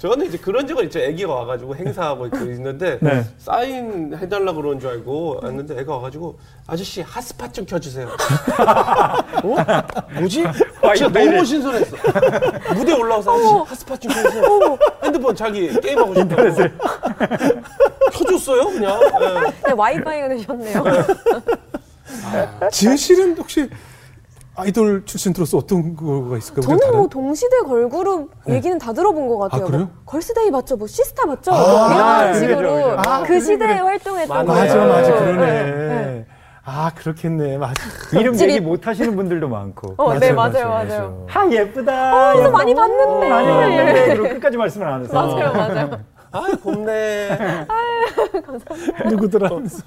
저는 0.00 0.26
이제 0.26 0.38
그런 0.38 0.66
적은 0.66 0.84
있죠. 0.84 0.98
애기가 0.98 1.30
와가지고 1.34 1.76
행사하고 1.76 2.24
있고 2.26 2.38
있는데 2.38 2.98
네. 3.02 3.22
사인 3.36 4.16
해달라 4.16 4.50
그런 4.54 4.80
줄 4.80 4.88
알고 4.88 5.40
왔는데 5.42 5.78
애가 5.78 5.96
와가지고 5.96 6.38
아저씨 6.66 7.02
핫스팟 7.02 7.52
좀 7.52 7.66
켜주세요. 7.66 8.08
어? 9.44 9.56
뭐지? 10.18 10.42
와, 10.82 10.94
진짜? 10.94 11.12
너무 11.12 11.44
신선했어. 11.44 11.96
무대 12.74 12.94
올라와서 12.94 13.34
아저씨 13.34 13.54
핫스팟 13.68 13.96
좀 13.98 14.10
켜주세요. 14.10 14.78
핸드폰 15.04 15.36
자기 15.36 15.68
게임하고 15.80 16.14
싶다고. 16.14 16.42
켜줬어요 18.10 18.64
그냥. 18.70 19.00
네. 19.00 19.52
네, 19.66 19.72
와이파이가 19.72 20.28
되셨네요. 20.30 20.84
지은 22.72 22.96
씨는 22.96 23.36
혹시 23.36 23.68
아이돌 24.60 25.04
출신으로서 25.04 25.58
어떤 25.58 25.96
거가 25.96 26.36
있을까요? 26.36 26.62
저는 26.62 26.78
다른? 26.80 26.96
뭐 26.98 27.08
동시대 27.08 27.60
걸그룹 27.60 28.30
얘기는 28.48 28.76
다 28.78 28.92
들어본 28.92 29.28
것 29.28 29.38
같아요. 29.38 29.62
아, 29.62 29.66
그래요? 29.66 29.80
뭐 29.84 29.90
걸스데이 30.06 30.50
맞죠? 30.50 30.76
뭐 30.76 30.86
시스타 30.86 31.26
맞죠? 31.26 31.52
아, 31.52 31.88
대단한 31.88 32.32
그죠, 32.32 32.46
식으로 32.48 32.72
그죠. 32.74 32.96
아, 32.98 33.20
그 33.22 33.26
그래, 33.28 33.40
시대에 33.40 33.56
그래. 33.58 33.74
활동했던 33.80 34.46
맞네. 34.46 34.60
맞아, 34.60 34.74
거예요. 34.74 34.92
맞아, 34.92 35.10
네, 35.10 35.18
그러네. 35.18 35.62
네. 35.62 36.26
아, 36.62 36.90
그렇겠네. 36.94 37.58
맞아. 37.58 37.82
이름 38.12 38.38
얘기 38.38 38.60
못 38.60 38.86
하시는 38.86 39.16
분들도 39.16 39.48
많고 39.48 39.94
어, 39.96 40.18
네, 40.18 40.30
맞아요, 40.32 40.68
맞아요. 40.68 41.26
아 41.32 41.46
예쁘다. 41.50 42.32
어디서 42.32 42.50
많이 42.50 42.74
봤는데. 42.74 43.28
많이 43.28 43.48
봤는데. 43.48 44.06
그리고 44.08 44.28
끝까지 44.34 44.56
말씀을 44.56 44.86
안 44.86 45.00
하세요. 45.02 45.20
맞아요, 45.20 45.52
맞아요. 45.52 45.90
아 46.32 46.46
곱네. 46.62 47.38
누구더라 49.10 49.48
하면서. 49.48 49.82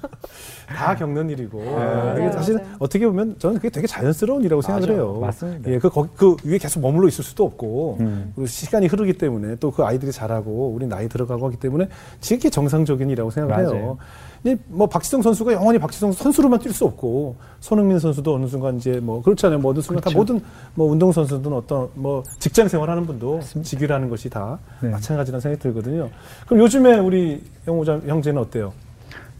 다 0.66 0.94
겪는 0.94 1.30
일이고. 1.30 1.60
아, 1.60 2.12
이게 2.12 2.20
맞아요, 2.26 2.32
사실 2.32 2.54
맞아요. 2.54 2.68
어떻게 2.78 3.06
보면 3.06 3.36
저는 3.38 3.56
그게 3.56 3.70
되게 3.70 3.86
자연스러운 3.86 4.40
일이라고 4.40 4.62
생각을 4.62 4.88
맞아요. 4.88 5.00
해요. 5.12 5.18
맞습니다. 5.20 5.70
예, 5.70 5.78
그, 5.78 5.88
거기, 5.88 6.10
그 6.16 6.36
위에 6.44 6.58
계속 6.58 6.80
머물러 6.80 7.08
있을 7.08 7.24
수도 7.24 7.44
없고, 7.44 7.96
음. 8.00 8.32
그리고 8.34 8.46
시간이 8.46 8.86
흐르기 8.86 9.14
때문에 9.14 9.56
또 9.56 9.74
그 9.74 9.82
아이들이 9.84 10.12
자라고 10.12 10.70
우리 10.70 10.86
나이 10.86 11.08
들어가고 11.08 11.46
하기 11.46 11.56
때문에 11.56 11.88
지극히 12.20 12.48
정상적인 12.50 13.08
일이라고 13.10 13.30
생각을 13.30 13.64
해요. 13.64 13.70
맞아요. 13.72 13.98
이제 14.33 14.33
뭐 14.68 14.86
박지성 14.86 15.22
선수가 15.22 15.54
영원히 15.54 15.78
박지성 15.78 16.12
선수로만 16.12 16.60
뛸 16.60 16.72
수 16.72 16.84
없고 16.84 17.36
손흥민 17.60 17.98
선수도 17.98 18.34
어느 18.34 18.46
순간 18.46 18.76
이제 18.76 19.00
뭐 19.00 19.22
그렇잖아요. 19.22 19.58
뭐 19.58 19.72
어느 19.72 19.80
순간 19.80 20.02
다 20.02 20.10
모든 20.14 20.40
뭐 20.74 20.90
운동 20.90 21.10
선수든 21.12 21.50
어떤 21.52 21.88
뭐 21.94 22.22
직장 22.38 22.68
생활하는 22.68 23.06
분도 23.06 23.40
직위라는 23.40 24.10
것이 24.10 24.28
다 24.28 24.58
네. 24.80 24.90
마찬가지라는 24.90 25.40
생각이 25.40 25.62
들거든요. 25.62 26.10
그럼 26.46 26.62
요즘에 26.62 26.98
우리 26.98 27.42
영호자 27.66 28.00
형제는 28.06 28.42
어때요? 28.42 28.74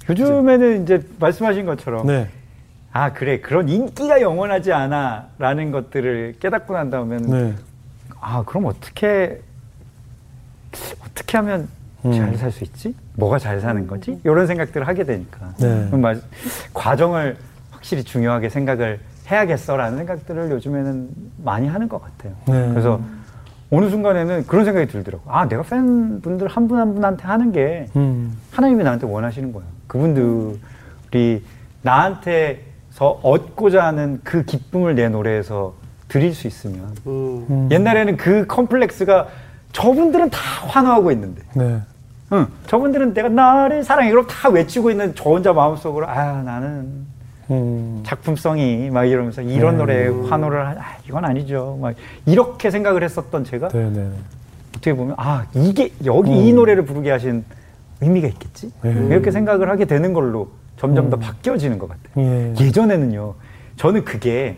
요즘에는 0.08 0.82
이제 0.84 1.06
말씀하신 1.18 1.66
것처럼 1.66 2.06
네. 2.06 2.28
아 2.92 3.12
그래 3.12 3.40
그런 3.40 3.68
인기가 3.68 4.22
영원하지 4.22 4.72
않아라는 4.72 5.70
것들을 5.70 6.36
깨닫고 6.40 6.72
난 6.72 6.88
다음에는 6.90 7.30
네. 7.30 7.54
아 8.20 8.42
그럼 8.44 8.66
어떻게 8.66 9.42
어떻게 11.04 11.36
하면 11.36 11.68
음. 12.04 12.12
잘살 12.12 12.50
수 12.52 12.64
있지? 12.64 12.94
뭐가 13.14 13.38
잘 13.38 13.60
사는 13.60 13.86
거지? 13.86 14.18
이런 14.24 14.46
생각들을 14.46 14.86
하게 14.86 15.04
되니까 15.04 15.52
네. 15.58 15.88
말- 15.96 16.20
과정을 16.72 17.36
확실히 17.70 18.02
중요하게 18.04 18.48
생각을 18.50 19.00
해야겠어라는 19.30 19.96
생각들을 19.98 20.50
요즘에는 20.50 21.08
많이 21.42 21.66
하는 21.66 21.88
것 21.88 22.00
같아요. 22.02 22.34
네. 22.46 22.68
그래서 22.70 23.00
어느 23.70 23.88
순간에는 23.88 24.46
그런 24.46 24.64
생각이 24.64 24.86
들더라고. 24.86 25.24
아 25.30 25.48
내가 25.48 25.62
팬분들 25.62 26.46
한 26.48 26.68
분한 26.68 26.94
분한테 26.94 27.24
하는 27.24 27.50
게 27.52 27.88
음. 27.96 28.36
하나님이 28.52 28.84
나한테 28.84 29.06
원하시는 29.06 29.52
거야. 29.52 29.64
그분들이 29.86 31.42
나한테서 31.82 33.20
얻고자 33.22 33.84
하는 33.84 34.20
그 34.24 34.44
기쁨을 34.44 34.94
내 34.94 35.08
노래에서 35.08 35.74
드릴 36.08 36.34
수 36.34 36.46
있으면 36.46 36.94
음. 37.06 37.46
음. 37.50 37.68
옛날에는 37.70 38.16
그 38.16 38.46
컴플렉스가 38.46 39.26
저분들은 39.72 40.30
다 40.30 40.38
환호하고 40.68 41.10
있는데 41.12 41.42
네. 41.54 41.80
응, 42.32 42.46
저분들은 42.66 43.14
내가 43.14 43.28
나를 43.28 43.84
사랑해 43.84 44.10
그럼 44.10 44.26
다 44.26 44.48
외치고 44.48 44.90
있는 44.90 45.14
저 45.14 45.30
혼자 45.30 45.52
마음속으로 45.52 46.08
아 46.08 46.42
나는 46.42 47.06
음. 47.50 48.00
작품성이 48.04 48.90
막 48.90 49.04
이러면서 49.04 49.42
이런 49.42 49.74
음. 49.74 49.78
노래에 49.78 50.08
환호를 50.28 50.66
하, 50.66 50.70
아, 50.70 50.96
이건 51.06 51.24
아니죠 51.24 51.78
막 51.80 51.94
이렇게 52.26 52.70
생각을 52.70 53.02
했었던 53.02 53.44
제가 53.44 53.68
네, 53.68 53.90
네. 53.90 54.08
어떻게 54.70 54.94
보면 54.94 55.14
아 55.18 55.44
이게 55.54 55.92
여기 56.04 56.30
이 56.48 56.52
노래를 56.52 56.84
부르게 56.84 57.10
하신 57.10 57.44
의미가 58.00 58.28
있겠지 58.28 58.72
음. 58.84 59.08
이렇게 59.10 59.30
생각을 59.30 59.68
하게 59.68 59.84
되는 59.84 60.12
걸로 60.12 60.48
점점 60.76 61.08
더 61.08 61.16
바뀌어지는 61.16 61.78
것 61.78 61.88
같아요. 61.88 62.26
예. 62.26 62.54
예전에는요 62.58 63.34
저는 63.76 64.04
그게 64.04 64.56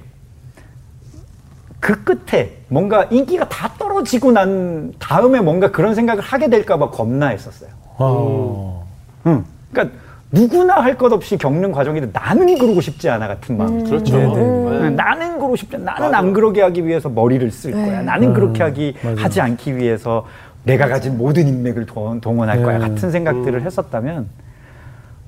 그 1.78 2.02
끝에 2.02 2.56
뭔가 2.68 3.04
인기가 3.04 3.48
다 3.48 3.72
떨어지고 3.96 4.32
난 4.32 4.92
다음에 4.98 5.40
뭔가 5.40 5.70
그런 5.70 5.94
생각을 5.94 6.22
하게 6.22 6.48
될까봐 6.50 6.90
겁나 6.90 7.28
했었어요. 7.28 7.70
아. 7.98 8.80
응. 9.26 9.44
그러니까 9.72 9.96
누구나 10.32 10.74
할 10.82 10.96
것 10.98 11.12
없이 11.12 11.36
겪는 11.38 11.72
과정인데 11.72 12.10
나는 12.12 12.58
그러고 12.58 12.80
싶지 12.80 13.08
않아 13.08 13.26
같은 13.28 13.56
마음. 13.56 13.84
그렇죠. 13.84 14.16
네, 14.18 14.26
네. 14.26 14.34
응, 14.34 14.96
나는 14.96 15.36
그러고 15.36 15.56
싶지 15.56 15.76
않아. 15.76 15.84
나는 15.92 16.02
맞아. 16.06 16.18
안 16.18 16.32
그러게 16.32 16.62
하기 16.62 16.86
위해서 16.86 17.08
머리를 17.08 17.50
쓸 17.50 17.70
네. 17.72 17.86
거야. 17.86 18.02
나는 18.02 18.28
음, 18.28 18.34
그렇게 18.34 18.62
하기 18.62 18.94
맞아. 19.02 19.22
하지 19.22 19.40
않기 19.40 19.76
위해서 19.76 20.26
내가 20.64 20.88
가진 20.88 21.16
모든 21.16 21.46
인맥을 21.46 21.86
동- 21.86 22.20
동원할 22.20 22.62
거야. 22.62 22.78
네. 22.78 22.88
같은 22.88 23.10
생각들을 23.10 23.62
했었다면 23.62 24.26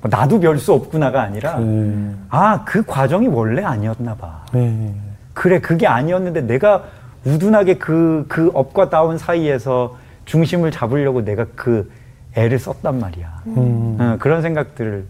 뭐 0.03 0.11
나도 0.11 0.41
별 0.41 0.59
수 0.59 0.73
없구나가 0.75 1.23
아니라 1.23 1.59
네. 1.59 2.11
아그 2.29 2.83
과정이 2.87 3.29
원래 3.29 3.63
아니었나 3.65 4.15
봐. 4.15 4.45
네. 4.53 4.93
그래 5.33 5.61
그게 5.61 5.87
아니었는데 5.87 6.43
내가 6.43 6.83
우둔하게 7.29 7.75
그, 7.75 8.25
그 8.29 8.51
업과 8.55 8.91
다운 8.91 9.19
사이에서 9.19 9.97
중심을 10.25 10.71
잡으려고 10.71 11.25
내가 11.25 11.47
그 11.55 11.91
애를 12.35 12.59
썼단 12.59 12.99
말이야. 12.99 13.43
음. 13.49 13.97
어, 14.01 14.17
그런 14.19 14.43
생각들을 14.43 15.05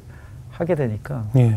하게 0.50 0.74
되니까. 0.74 1.24
예. 1.37 1.57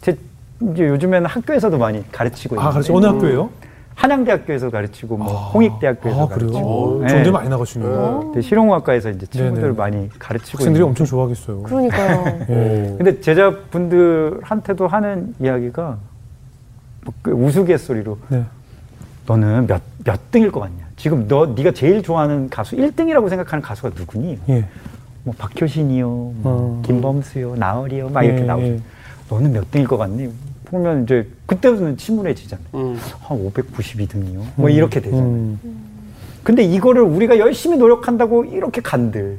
제, 0.00 0.16
이제 0.60 0.86
요즘에는 0.88 1.26
학교에서도 1.26 1.76
많이 1.78 2.10
가르치고 2.10 2.56
있는데. 2.56 2.68
아, 2.68 2.72
가르치 2.72 2.92
어느 2.92 3.06
학교예요? 3.06 3.50
한양대학교에서 3.94 4.70
가르치고 4.70 5.16
뭐 5.18 5.30
아, 5.30 5.50
홍익대학교에서 5.50 6.24
아, 6.24 6.28
가르치고 6.28 7.00
네. 7.02 7.08
좋은 7.08 7.22
데 7.22 7.30
많이 7.30 7.48
나가시네요. 7.48 8.32
네. 8.34 8.40
실용학과에서 8.40 9.10
이제 9.10 9.26
친구들 9.26 9.74
많이 9.74 10.08
가르치고 10.18 10.58
학생들이 10.58 10.82
엄청 10.82 11.06
좋아하겠어요. 11.06 11.62
그러니까요. 11.62 12.24
네. 12.48 12.94
근데 12.98 13.20
제자분들한테도 13.20 14.88
하는 14.88 15.34
이야기가 15.40 15.98
뭐그 17.04 17.30
우스갯소리로 17.32 18.18
네. 18.28 18.44
너는 19.26 19.66
몇, 19.66 19.82
몇 20.04 20.30
등일 20.30 20.50
것 20.50 20.60
같냐? 20.60 20.86
지금 20.96 21.26
너 21.28 21.46
네가 21.46 21.72
제일 21.72 22.02
좋아하는 22.02 22.48
가수 22.48 22.76
1등이라고 22.76 23.28
생각하는 23.28 23.62
가수가 23.62 23.90
누구니? 23.96 24.38
예. 24.48 24.64
뭐 25.24 25.34
박효신이요, 25.38 26.06
뭐 26.08 26.42
어. 26.44 26.82
김범수요, 26.84 27.54
나얼이요, 27.56 28.08
막 28.10 28.24
이렇게 28.24 28.42
예, 28.42 28.44
나오죠. 28.46 28.66
예. 28.66 28.80
너는 29.30 29.52
몇 29.52 29.70
등일 29.70 29.86
것 29.86 29.96
같니? 29.96 30.28
보면 30.64 31.04
이제 31.04 31.28
그때부터는 31.46 31.96
침울해지잖아요. 31.96 32.66
음. 32.74 32.98
한 33.20 33.38
592등이요. 33.50 34.42
뭐 34.56 34.66
음. 34.68 34.70
이렇게 34.70 35.00
되잖아요. 35.00 35.24
음. 35.26 35.58
근데 36.42 36.62
이거를 36.64 37.02
우리가 37.02 37.38
열심히 37.38 37.76
노력한다고 37.76 38.44
이렇게 38.46 38.80
간들 38.80 39.38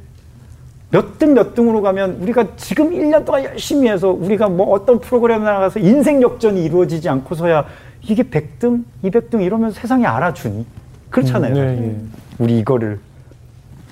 몇 0.91 1.17
등 1.17 1.33
몇 1.33 1.53
등으로 1.55 1.81
가면 1.81 2.19
우리가 2.21 2.55
지금 2.55 2.91
1년 2.91 3.25
동안 3.25 3.43
열심히 3.43 3.89
해서 3.89 4.09
우리가 4.11 4.47
뭐 4.47 4.71
어떤 4.71 4.99
프로그램에 5.01 5.43
나가서 5.43 5.79
인생 5.79 6.21
역전이 6.21 6.63
이루어지지 6.63 7.09
않고서야 7.09 7.65
이게 8.07 8.23
100등, 8.23 8.83
200등 9.03 9.41
이러면 9.41 9.71
세상이 9.71 10.05
알아주니? 10.05 10.65
그렇잖아요. 11.09 11.53
음, 11.53 11.55
네, 11.55 11.75
네. 11.87 12.01
우리 12.39 12.59
이거를 12.59 12.99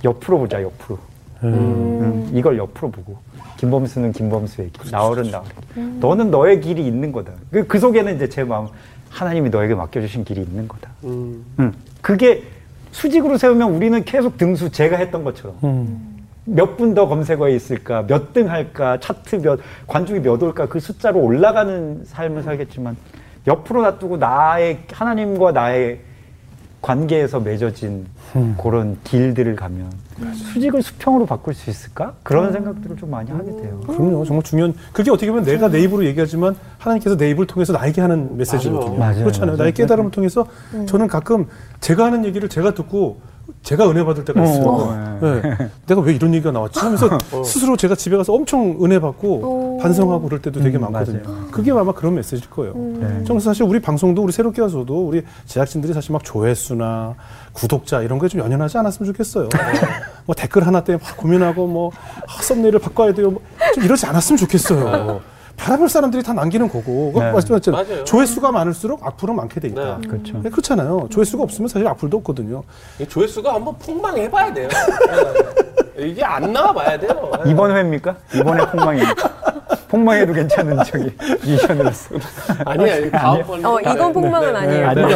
옆으로 0.03 0.39
보자, 0.39 0.61
옆으로. 0.61 0.97
음. 1.43 1.53
음, 1.53 2.29
이걸 2.33 2.57
옆으로 2.57 2.91
보고. 2.91 3.17
김범수는 3.57 4.11
김범수의 4.11 4.69
길, 4.71 4.79
그렇죠, 4.79 4.95
나얼은 4.95 5.23
그렇죠. 5.23 5.31
나얼. 5.31 5.45
음. 5.77 5.97
너는 5.99 6.31
너의 6.31 6.61
길이 6.61 6.85
있는 6.85 7.11
거다. 7.11 7.31
그, 7.51 7.67
그, 7.67 7.79
속에는 7.79 8.15
이제 8.15 8.27
제 8.27 8.43
마음, 8.43 8.67
하나님이 9.09 9.49
너에게 9.49 9.75
맡겨주신 9.75 10.23
길이 10.23 10.41
있는 10.41 10.67
거다. 10.67 10.89
음. 11.03 11.45
음. 11.59 11.73
그게 12.01 12.43
수직으로 12.91 13.37
세우면 13.37 13.71
우리는 13.71 14.03
계속 14.03 14.37
등수 14.37 14.71
제가 14.71 14.97
했던 14.97 15.23
것처럼. 15.23 15.55
음. 15.63 16.07
몇분 16.45 16.95
더 16.95 17.07
검색어에 17.07 17.55
있을까, 17.55 18.01
몇 18.07 18.33
등 18.33 18.49
할까, 18.49 18.99
차트 18.99 19.41
몇, 19.41 19.59
관중이 19.85 20.21
몇 20.21 20.41
올까, 20.41 20.65
그 20.67 20.79
숫자로 20.79 21.19
올라가는 21.19 22.01
삶을 22.03 22.41
살겠지만, 22.43 22.97
옆으로 23.47 23.81
놔두고 23.83 24.17
나의, 24.17 24.83
하나님과 24.91 25.51
나의 25.51 25.99
관계에서 26.81 27.39
맺어진 27.39 28.07
음. 28.35 28.55
그런 28.61 28.97
길들을 29.03 29.55
가면 29.55 29.91
음. 30.19 30.33
수직을 30.33 30.81
수평으로 30.81 31.25
바꿀 31.25 31.53
수 31.53 31.69
있을까? 31.69 32.13
그런 32.23 32.47
음. 32.47 32.53
생각들을 32.53 32.97
좀 32.97 33.11
많이 33.11 33.29
하게 33.29 33.51
돼요. 33.51 33.79
그럼요. 33.85 34.25
정말 34.25 34.43
중요한 34.43 34.73
그게 34.91 35.11
어떻게 35.11 35.29
보면 35.29 35.45
내가 35.45 35.69
내 35.69 35.79
입으로 35.81 36.05
얘기하지만 36.05 36.55
하나님께서 36.79 37.17
내 37.17 37.29
입을 37.29 37.45
통해서 37.45 37.73
나에게 37.73 38.01
하는 38.01 38.37
메시지거든요. 38.37 38.97
맞아요. 38.97 39.19
그렇잖아요. 39.19 39.51
맞아요. 39.51 39.57
나의 39.57 39.73
깨달음을 39.73 40.11
통해서 40.11 40.47
음. 40.73 40.87
저는 40.87 41.07
가끔 41.07 41.47
제가 41.81 42.05
하는 42.05 42.25
얘기를 42.25 42.49
제가 42.49 42.73
듣고 42.73 43.19
제가 43.63 43.89
은혜 43.89 44.03
받을 44.03 44.25
때가 44.25 44.43
있어요. 44.43 44.63
어. 44.67 45.19
네. 45.21 45.41
내가 45.85 46.01
왜 46.01 46.13
이런 46.13 46.33
얘기가 46.33 46.51
나왔지? 46.51 46.79
하면서 46.79 47.07
어. 47.31 47.43
스스로 47.43 47.77
제가 47.77 47.93
집에 47.95 48.17
가서 48.17 48.33
엄청 48.33 48.79
은혜 48.83 48.99
받고 48.99 49.41
어. 49.43 49.77
반성하고 49.81 50.23
그럴 50.23 50.41
때도 50.41 50.59
되게 50.61 50.77
음, 50.77 50.81
많거든요. 50.81 51.21
맞아요. 51.23 51.47
그게 51.51 51.71
아마 51.71 51.91
그런 51.93 52.15
메시지일 52.15 52.49
거예요. 52.49 52.73
음. 52.73 52.99
네. 52.99 53.23
저는 53.25 53.39
사실 53.39 53.63
우리 53.63 53.79
방송도 53.79 54.23
우리 54.23 54.31
새롭게 54.31 54.61
와서도 54.61 55.07
우리 55.07 55.23
제작진들이 55.45 55.93
사실 55.93 56.11
막 56.11 56.23
조회수나 56.23 57.15
구독자 57.53 58.01
이런 58.01 58.17
거에 58.17 58.29
좀 58.29 58.41
연연하지 58.41 58.77
않았으면 58.79 59.11
좋겠어요. 59.13 59.49
뭐 60.25 60.35
댓글 60.35 60.65
하나 60.65 60.83
때문에 60.83 61.03
막 61.03 61.15
고민하고 61.17 61.67
뭐 61.67 61.91
아, 62.27 62.41
썸네일을 62.41 62.79
바꿔야 62.79 63.13
돼요. 63.13 63.31
뭐 63.31 63.41
좀 63.73 63.83
이러지 63.85 64.05
않았으면 64.05 64.37
좋겠어요. 64.37 65.21
바라볼 65.61 65.89
사람들이 65.89 66.23
다 66.23 66.33
남기는 66.33 66.67
거고. 66.67 67.11
네. 67.15 67.31
말씀하셨잖아요. 67.31 68.03
조회수가 68.05 68.51
많을수록 68.51 69.05
악플은 69.05 69.35
많게 69.35 69.59
돼 69.59 69.67
있다. 69.67 69.99
네. 70.01 70.07
그렇죠. 70.07 70.41
네, 70.41 70.49
그렇잖아요. 70.49 71.07
조회수가 71.11 71.43
없으면 71.43 71.67
사실 71.67 71.87
악플도 71.87 72.17
없거든요. 72.17 72.63
조회수가 73.07 73.53
한번 73.53 73.75
폭망해봐야 73.77 74.51
돼요. 74.53 74.67
네. 75.95 76.07
이게 76.07 76.23
안 76.23 76.51
나와봐야 76.51 76.99
돼요. 76.99 77.31
이번 77.45 77.75
회입니까? 77.75 78.15
이번에 78.33 78.65
폭망입니까? 78.71 79.29
폭망해도 79.87 80.33
괜찮은 80.33 80.83
저기 80.83 81.15
미션이었어. 81.45 82.15
아니야, 82.65 83.11
다음번. 83.11 83.63
어, 83.63 83.79
이건 83.81 84.13
폭망은 84.13 84.53
네. 84.53 84.59
아니에요. 84.59 84.87
아니요. 84.87 85.07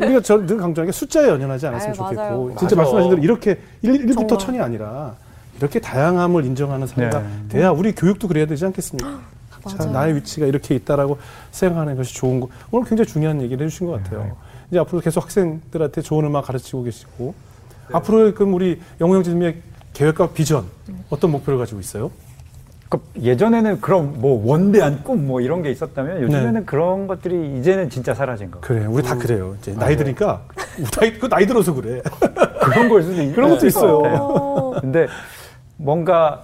우리가 0.00 0.20
저늘 0.20 0.56
강조하는 0.56 0.86
게 0.86 0.92
숫자에 0.92 1.28
연연하지 1.28 1.66
않았으면 1.66 1.90
아유, 1.90 1.96
좋겠고, 1.96 2.22
맞아요. 2.22 2.54
진짜 2.58 2.76
맞아. 2.76 2.76
말씀하신 2.76 3.10
대로 3.10 3.22
이렇게 3.22 3.58
1, 3.82 4.06
1부터 4.06 4.38
천이 4.38 4.60
아니라 4.60 5.14
이렇게 5.58 5.78
다양함을 5.78 6.46
인정하는 6.46 6.86
사회가 6.86 7.18
네. 7.18 7.26
돼야 7.50 7.70
우리 7.70 7.92
교육도 7.92 8.28
그래야 8.28 8.46
되지 8.46 8.64
않겠습니까? 8.64 9.39
자, 9.68 9.84
나의 9.86 10.14
위치가 10.16 10.46
이렇게 10.46 10.74
있다라고 10.74 11.18
생각하는 11.50 11.96
것이 11.96 12.14
좋은 12.14 12.40
거. 12.40 12.48
오늘 12.70 12.88
굉장히 12.88 13.08
중요한 13.10 13.40
얘기를 13.42 13.66
해주신 13.66 13.86
것 13.86 14.02
같아요. 14.02 14.24
네. 14.24 14.32
이제 14.70 14.78
앞으로 14.78 15.00
계속 15.00 15.24
학생들한테 15.24 16.00
좋은 16.02 16.24
음악 16.24 16.46
가르치고 16.46 16.84
계시고 16.84 17.34
네. 17.88 17.96
앞으로 17.96 18.34
그럼 18.34 18.54
우리 18.54 18.80
영웅영지님의 19.00 19.56
계획과 19.92 20.30
비전 20.30 20.64
어떤 21.10 21.30
목표를 21.32 21.58
가지고 21.58 21.80
있어요? 21.80 22.10
그 22.88 22.98
예전에는 23.20 23.80
그런 23.80 24.20
뭐 24.20 24.44
원대한 24.44 25.04
꿈 25.04 25.26
뭐 25.26 25.40
이런 25.40 25.62
게 25.62 25.70
있었다면 25.70 26.22
요즘에는 26.22 26.52
네. 26.54 26.62
그런 26.64 27.06
것들이 27.06 27.58
이제는 27.60 27.88
진짜 27.90 28.14
사라진 28.14 28.50
거. 28.50 28.60
그래, 28.60 28.84
우리 28.86 29.02
다 29.02 29.14
그래요. 29.16 29.54
이제 29.60 29.72
나이 29.74 29.96
드니까 29.96 30.42
나이 30.98 31.12
그 31.18 31.28
나이 31.28 31.46
들어서 31.46 31.72
그래. 31.74 32.00
그런 32.62 32.88
걸 32.88 33.02
수도 33.02 33.22
있, 33.22 33.32
그런 33.32 33.50
것도 33.50 33.66
있어요. 33.66 34.72
근데 34.80 35.06
뭔가 35.76 36.42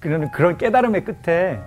그런 0.00 0.30
그런 0.30 0.56
깨달음의 0.56 1.04
끝에 1.04 1.58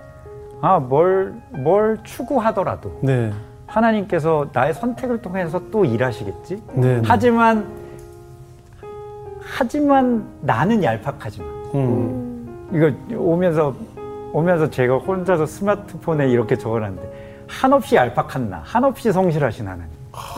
아, 0.60 0.78
뭘, 0.78 1.34
뭘 1.50 1.98
추구하더라도 2.02 2.98
네. 3.02 3.32
하나님께서 3.66 4.48
나의 4.52 4.74
선택을 4.74 5.20
통해서 5.20 5.60
또 5.70 5.84
일하시겠지. 5.84 6.62
네, 6.74 6.96
네. 6.96 7.02
하지만 7.04 7.66
하지만 9.40 10.26
나는 10.40 10.82
얄팍하지만 10.82 11.48
음. 11.74 12.68
이거 12.72 12.90
오면서 13.16 13.74
오면서 14.32 14.68
제가 14.68 14.98
혼자서 14.98 15.46
스마트폰에 15.46 16.28
이렇게 16.28 16.56
적어놨는데 16.56 17.44
한없이 17.48 17.94
얄팍한 17.94 18.50
나, 18.50 18.60
한없이 18.64 19.12
성실하신 19.12 19.66
하나님. 19.66 19.95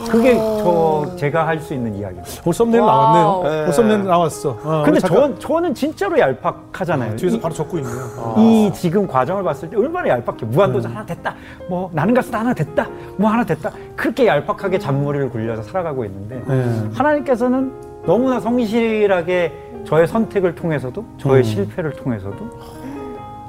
그게 0.09 0.35
저 0.35 1.05
제가 1.15 1.47
할 1.47 1.59
수 1.59 1.73
있는 1.73 1.93
이야기입니다. 1.95 2.41
오 2.45 2.51
썸네일 2.51 2.79
나왔네요. 2.79 3.41
네. 3.43 3.67
오 3.67 3.71
썸네일 3.71 4.03
나왔어. 4.05 4.57
어, 4.63 4.83
근데 4.85 4.99
저, 4.99 5.37
저는 5.39 5.73
진짜로 5.73 6.17
얄팍하잖아요. 6.17 7.13
아, 7.13 7.15
뒤에서 7.15 7.37
이, 7.37 7.39
바로 7.41 7.53
적고 7.53 7.77
있네요. 7.79 7.95
아. 8.17 8.35
이 8.37 8.71
지금 8.73 9.07
과정을 9.07 9.43
봤을 9.43 9.69
때 9.69 9.77
얼마나 9.77 10.09
얄팍해. 10.09 10.45
무한도전 10.45 10.91
음. 10.91 10.95
하나 10.95 11.05
됐다. 11.05 11.35
뭐 11.69 11.89
나는 11.93 12.13
가수 12.13 12.35
하나 12.35 12.53
됐다. 12.53 12.87
뭐 13.17 13.29
하나 13.29 13.43
됐다. 13.43 13.71
그렇게 13.95 14.25
얄팍하게 14.27 14.79
잔머리를 14.79 15.29
굴려서 15.29 15.63
살아가고 15.63 16.05
있는데 16.05 16.35
음. 16.47 16.91
하나님께서는 16.93 17.71
너무나 18.05 18.39
성실하게 18.39 19.53
저의 19.85 20.07
선택을 20.07 20.55
통해서도 20.55 21.03
저의 21.17 21.41
음. 21.41 21.43
실패를 21.43 21.91
통해서도 21.93 22.37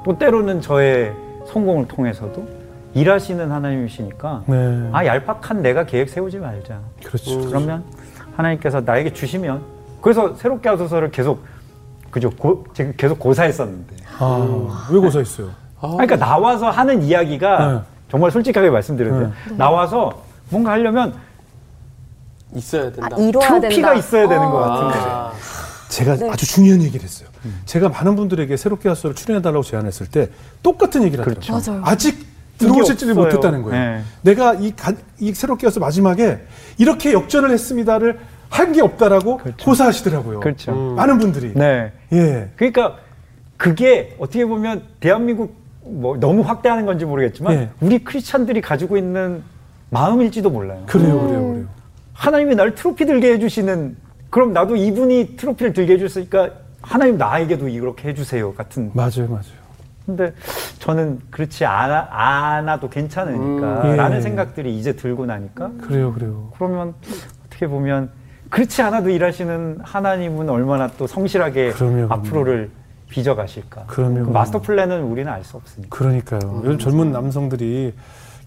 또 0.05 0.17
때로는 0.17 0.61
저의 0.61 1.13
성공을 1.45 1.87
통해서도 1.87 2.60
일하시는 2.93 3.51
하나님이시니까 3.51 4.43
네. 4.47 4.89
아 4.91 5.05
얄팍한 5.05 5.61
내가 5.61 5.85
계획 5.85 6.09
세우지 6.09 6.37
말자. 6.39 6.79
그렇죠. 7.03 7.35
음, 7.39 7.47
그러면 7.47 7.83
하나님께서 8.35 8.81
나에게 8.81 9.13
주시면 9.13 9.61
그래서 10.01 10.35
새롭게 10.35 10.67
하소서를 10.69 11.11
계속 11.11 11.43
그죠 12.09 12.29
고, 12.31 12.65
지금 12.73 12.93
계속 12.97 13.19
고사했었는데. 13.19 13.95
아 14.19 14.87
왜 14.91 14.99
고사했어요? 14.99 15.49
아. 15.79 15.89
그러니까 15.91 16.17
나와서 16.17 16.69
하는 16.69 17.01
이야기가 17.01 17.71
네. 17.73 17.79
정말 18.09 18.29
솔직하게 18.31 18.69
말씀드리는데 18.69 19.25
네. 19.49 19.55
나와서 19.55 20.21
뭔가 20.49 20.71
하려면 20.71 21.13
있어야 22.53 22.91
된다. 22.91 23.07
아, 23.09 23.15
트로피가 23.15 23.93
있어야 23.95 24.27
되는 24.27 24.49
것 24.49 24.57
같은데. 24.59 24.97
아. 25.09 25.31
제가 25.87 26.15
네. 26.15 26.29
아주 26.29 26.45
중요한 26.45 26.81
얘기를 26.81 27.03
했어요. 27.03 27.27
음. 27.45 27.61
제가 27.65 27.89
많은 27.89 28.15
분들에게 28.15 28.55
새롭게 28.57 28.89
하소서를 28.89 29.15
출연해달라고 29.15 29.63
제안했을 29.63 30.07
때 30.07 30.29
똑같은 30.63 31.03
얘기를 31.03 31.23
그렇죠. 31.23 31.55
하더라고요. 31.55 31.85
아직 31.85 32.30
들어오실지를 32.67 33.13
못했다는 33.13 33.61
거예요. 33.63 33.79
네. 33.97 34.01
내가 34.21 34.53
이, 34.55 34.71
가, 34.75 34.93
이 35.19 35.33
새롭게 35.33 35.67
와서 35.67 35.79
마지막에 35.79 36.39
이렇게 36.77 37.13
역전을 37.13 37.51
했습니다를 37.51 38.19
한 38.49 38.73
게 38.73 38.81
없다라고 38.81 39.37
그렇죠. 39.37 39.65
고사하시더라고요. 39.65 40.41
그렇죠. 40.41 40.71
음. 40.73 40.95
많은 40.95 41.19
분들이. 41.19 41.53
네. 41.53 41.93
예. 42.11 42.49
그러니까 42.57 42.97
그게 43.57 44.15
어떻게 44.19 44.45
보면 44.45 44.83
대한민국 44.99 45.55
뭐 45.83 46.17
너무 46.19 46.41
확대하는 46.41 46.85
건지 46.85 47.05
모르겠지만 47.05 47.53
예. 47.53 47.69
우리 47.79 48.03
크리스찬들이 48.03 48.59
가지고 48.61 48.97
있는 48.97 49.41
마음일지도 49.89 50.49
몰라요. 50.49 50.83
그래요, 50.85 51.13
음. 51.19 51.27
그래요, 51.27 51.47
그래요. 51.47 51.65
하나님이 52.13 52.55
날 52.55 52.75
트로피 52.75 53.05
들게 53.05 53.31
해주시는 53.33 53.95
그럼 54.29 54.51
나도 54.53 54.75
이분이 54.75 55.35
트로피를 55.37 55.73
들게 55.73 55.93
해줬으니까 55.93 56.49
하나님 56.81 57.17
나에게도 57.17 57.67
이렇게 57.69 58.09
해주세요 58.09 58.53
같은. 58.53 58.91
맞아요, 58.93 59.27
맞아요. 59.29 59.60
근데 60.05 60.33
저는 60.79 61.19
그렇지 61.29 61.65
않아, 61.65 62.07
않아도 62.09 62.89
괜찮으니까 62.89 63.83
음. 63.83 63.95
라는 63.95 64.17
예. 64.17 64.21
생각들이 64.21 64.77
이제 64.77 64.93
들고 64.93 65.25
나니까 65.25 65.71
그래요, 65.81 66.13
그래요. 66.13 66.51
그러면 66.57 66.93
어떻게 67.45 67.67
보면 67.67 68.09
그렇지 68.49 68.81
않아도 68.81 69.09
일하시는 69.09 69.79
하나님은 69.81 70.49
얼마나 70.49 70.87
또 70.97 71.07
성실하게 71.07 71.71
그럼요, 71.71 72.07
그럼요. 72.07 72.13
앞으로를 72.13 72.69
빚어가실까. 73.09 73.85
그럼요. 73.87 74.25
그 74.25 74.29
마스터 74.31 74.61
플랜은 74.61 75.03
우리는 75.03 75.31
알 75.31 75.43
수 75.43 75.57
없으니까. 75.57 75.95
그러니까요. 75.95 76.61
요즘 76.65 76.79
젊은 76.79 77.11
남성들이 77.11 77.93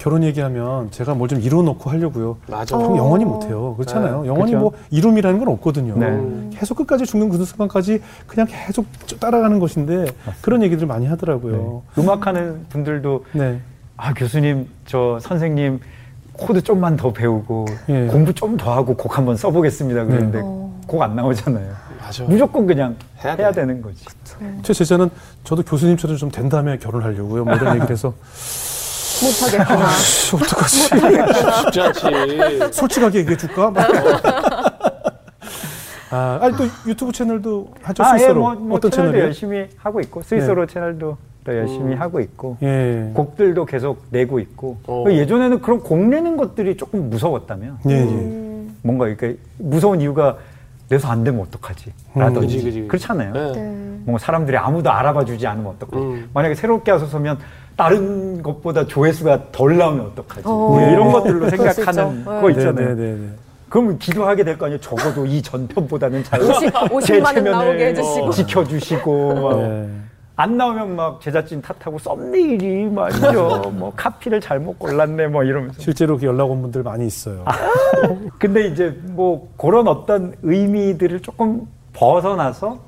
결혼 0.05 0.23
얘기하면 0.23 0.91
제가 0.91 1.15
뭘 1.15 1.29
좀 1.29 1.41
이뤄놓고 1.41 1.89
하려고요. 1.89 2.37
맞아. 2.49 2.77
그럼 2.77 2.99
영원히 2.99 3.25
못해요. 3.25 3.75
그렇잖아요. 3.77 4.23
네, 4.23 4.29
영원히 4.29 4.53
그렇죠. 4.53 4.59
뭐 4.71 4.73
이룸이라는 4.91 5.39
건 5.39 5.49
없거든요. 5.49 5.97
네. 5.97 6.51
계속 6.59 6.77
끝까지 6.77 7.07
죽는 7.07 7.31
그 7.31 7.43
순간까지 7.43 8.03
그냥 8.27 8.47
계속 8.51 8.85
따라가는 9.19 9.59
것인데 9.59 10.07
그런 10.43 10.63
얘기들 10.63 10.87
많이 10.87 11.07
하더라고요. 11.07 11.83
음악하는 11.99 12.67
분들도 12.69 13.25
네. 13.33 13.59
아 13.97 14.13
교수님 14.13 14.69
저 14.85 15.19
선생님 15.23 15.81
코드 16.35 16.61
좀만 16.63 16.97
더 16.99 17.11
배우고 17.13 17.65
예. 17.89 18.07
공부 18.09 18.35
좀 18.35 18.59
더 18.59 18.75
하고 18.75 18.95
곡 18.95 19.17
한번 19.17 19.37
써보겠습니다. 19.39 20.05
그런데 20.05 20.41
어. 20.43 20.71
곡안 20.87 21.17
나오잖아요. 21.17 21.73
맞아. 22.01 22.25
무조건 22.25 22.67
그냥 22.67 22.97
해야 23.25 23.35
해야, 23.35 23.51
돼. 23.51 23.63
되는 23.63 23.81
거지. 23.81 24.05
제 24.63 24.75
제자는 24.75 25.09
저도 25.45 25.63
교수님처럼 25.63 26.19
좀 26.19 26.31
된 26.31 26.51
다음에 26.51 26.77
결혼하려고요. 26.77 27.45
뭐 27.47 27.55
이런 27.55 27.77
얘기를 27.77 27.91
해서 27.91 28.13
못하겠구나. 29.23 29.91
씨, 29.91 30.37
어떡하지? 30.37 30.95
않지. 31.81 32.73
솔직하게 32.73 33.19
얘기해 33.21 33.37
줄까? 33.37 33.71
막. 33.71 33.87
아, 36.11 36.39
아니 36.41 36.57
또 36.57 36.65
유튜브 36.87 37.11
채널도 37.11 37.75
하죠 37.83 38.05
아, 38.05 38.15
예, 38.15 38.19
스스로 38.21 38.41
뭐, 38.41 38.55
뭐 38.55 38.77
어떤 38.77 38.91
채널도 38.91 39.13
채널이요? 39.13 39.27
열심히 39.27 39.67
하고 39.77 40.01
있고 40.01 40.23
스위스로 40.23 40.65
채널도 40.67 41.17
또 41.45 41.57
열심히 41.57 41.97
하고 41.97 42.21
있고 42.21 42.57
예. 42.63 43.11
곡들도 43.15 43.65
계속 43.65 44.05
내고 44.11 44.39
있고 44.39 44.79
어. 44.87 45.05
예전에는 45.09 45.61
그런 45.61 45.81
곡 45.81 45.99
내는 45.99 46.37
것들이 46.37 46.77
조금 46.77 47.11
무서웠다면 47.11 47.79
예, 47.89 47.95
예. 47.95 48.03
음. 48.03 48.77
뭔가 48.83 49.09
이렇게 49.09 49.37
무서운 49.59 50.01
이유가 50.01 50.37
내서 50.89 51.09
안 51.09 51.25
되면 51.25 51.41
어떡하지? 51.41 51.93
라든지 52.15 52.57
그지, 52.57 52.65
그지. 52.65 52.89
그렇잖아요. 52.89 53.33
네. 53.33 53.53
네. 53.53 53.61
뭔가 54.05 54.19
사람들이 54.19 54.57
아무도 54.57 54.91
알아봐 54.91 55.25
주지 55.25 55.47
않으면 55.47 55.73
어떡하지? 55.73 56.03
음. 56.05 56.31
만약에 56.33 56.55
새롭게 56.55 56.93
와서 56.93 57.07
서면 57.07 57.39
다른 57.77 58.43
것보다 58.43 58.87
조회수가 58.87 59.51
덜 59.53 59.77
나오면 59.77 60.07
어떡하지? 60.13 60.43
어. 60.47 60.51
뭐 60.51 60.81
이런 60.81 61.11
것들로 61.13 61.49
수 61.51 61.57
생각하는. 61.57 62.25
거 62.25 62.47
네. 62.49 62.53
있잖아요. 62.53 62.89
네, 62.89 62.95
네, 62.95 63.13
네. 63.15 63.29
그러면 63.69 63.99
기도하게 63.99 64.45
될 64.45 64.57
거 64.57 64.67
아니에요. 64.67 64.81
적어도 64.81 65.27
이 65.27 65.43
전편보다는 65.43 66.23
잘 66.25 66.41
50, 66.41 66.73
50만 66.73 67.35
원 67.35 67.45
나오게 67.45 67.87
해주시고. 67.89 68.31
지켜주시고 68.31 69.35
막 69.35 69.59
네. 69.59 69.89
안 70.37 70.57
나오면 70.57 70.97
막 70.97 71.21
제작진 71.21 71.63
탓하고 71.63 71.99
썸네일이 71.99 72.87
말이죠. 72.87 73.73
뭐 73.75 73.93
카피를 73.97 74.41
잘못 74.41 74.79
골랐네 74.79 75.29
뭐 75.29 75.43
이러면서. 75.45 75.81
실제로 75.81 76.17
그 76.19 76.27
연락 76.27 76.51
온 76.51 76.63
분들 76.63 76.83
많이 76.85 77.07
있어요. 77.07 77.45
근데 78.39 78.67
이제 78.67 78.97
뭐 79.11 79.49
그런 79.57 79.89
어떤 79.89 80.35
의미들을 80.43 81.21
조금 81.23 81.63
벗어나서 81.93 82.79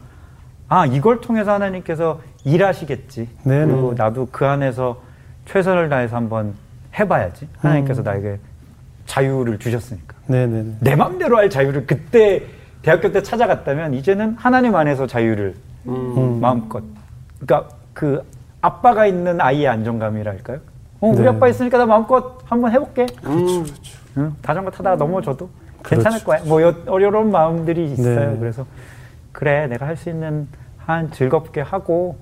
아 0.69 0.87
이걸 0.87 1.21
통해서 1.21 1.53
하나님께서 1.53 2.21
일하시겠지. 2.45 3.29
네네. 3.45 3.73
그리고 3.73 3.95
나도 3.97 4.29
그 4.33 4.47
안에서 4.47 5.01
최선을 5.47 5.89
다해서 5.89 6.17
한번 6.17 6.55
해봐야지. 6.99 7.49
하나님께서 7.59 8.03
음. 8.03 8.05
나에게 8.05 8.39
자유를 9.07 9.59
주셨으니까. 9.59 10.17
네, 10.27 10.47
네, 10.47 10.63
네. 10.63 10.73
내 10.81 10.97
맘대로 10.97 11.37
할 11.37 11.49
자유를 11.49 11.87
그때 11.87 12.43
대학교 12.83 13.13
때 13.13 13.23
찾아갔다면 13.23 13.95
이제는 13.95 14.37
하나님 14.39 14.75
안에서 14.75 15.07
자유를 15.07 15.55
음. 15.87 16.41
마음껏. 16.41 16.83
그러니까 17.39 17.73
그 17.93 18.23
아빠가 18.61 19.07
있는 19.07 19.41
아이의 19.41 19.69
안정감이랄까요? 19.69 20.59
어, 21.01 21.09
우리 21.09 21.23
네. 21.23 21.29
아빠 21.29 21.49
있으니까 21.49 21.79
나 21.79 21.87
마음껏 21.87 22.39
한번 22.45 22.73
해볼게. 22.73 23.07
음. 23.25 23.65
응, 24.17 24.35
자전거 24.43 24.71
타다가 24.71 24.97
넘어져도 24.97 25.49
그렇죠, 25.83 26.03
괜찮을 26.03 26.25
거야. 26.25 26.41
뭐 26.45 26.63
여, 26.63 26.75
어려운 26.87 27.31
마음들이 27.31 27.93
있어요. 27.93 28.33
네. 28.33 28.39
그래서 28.39 28.67
그래 29.37 29.67
내가 29.67 29.87
할 29.87 29.97
수 29.97 30.09
있는 30.09 30.49
한 30.79 31.11
즐겁게 31.11 31.61
하고 31.61 32.17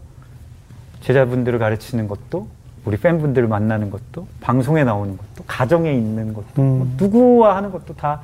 제자분들을 1.03 1.61
가르치는 1.61 2.09
것도 2.09 2.49
우리 2.85 2.97
팬분들을 2.97 3.47
만나는 3.47 3.91
것도 3.91 4.27
방송에 4.41 4.83
나오는 4.83 5.17
것도 5.17 5.45
가정에 5.47 5.93
있는 5.93 6.35
것도 6.35 6.47
음. 6.59 6.79
뭐 6.79 6.89
누구와 6.97 7.55
하는 7.57 7.71
것도 7.71 7.95
다 7.95 8.23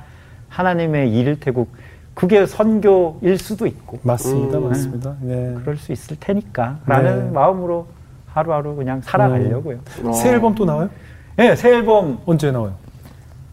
하나님의 0.48 1.12
일일 1.12 1.38
테고 1.38 1.68
그게 2.14 2.46
선교일 2.46 3.38
수도 3.38 3.68
있고 3.68 4.00
맞습니다, 4.03 4.59
음. 4.59 4.68
맞습니다. 4.68 5.14
네. 5.20 5.55
그럴 5.61 5.76
수 5.76 5.92
있을 5.92 6.16
테니까라는 6.18 7.26
네. 7.26 7.31
마음으로 7.31 7.87
하루하루 8.26 8.74
그냥 8.74 9.03
살아가려고요. 9.03 9.79
어. 10.05 10.12
새 10.12 10.31
앨범 10.31 10.57
또 10.57 10.64
나와요? 10.64 10.90
네, 11.37 11.55
새 11.55 11.70
앨범 11.76 12.18
언제 12.26 12.50
나와요? 12.50 12.74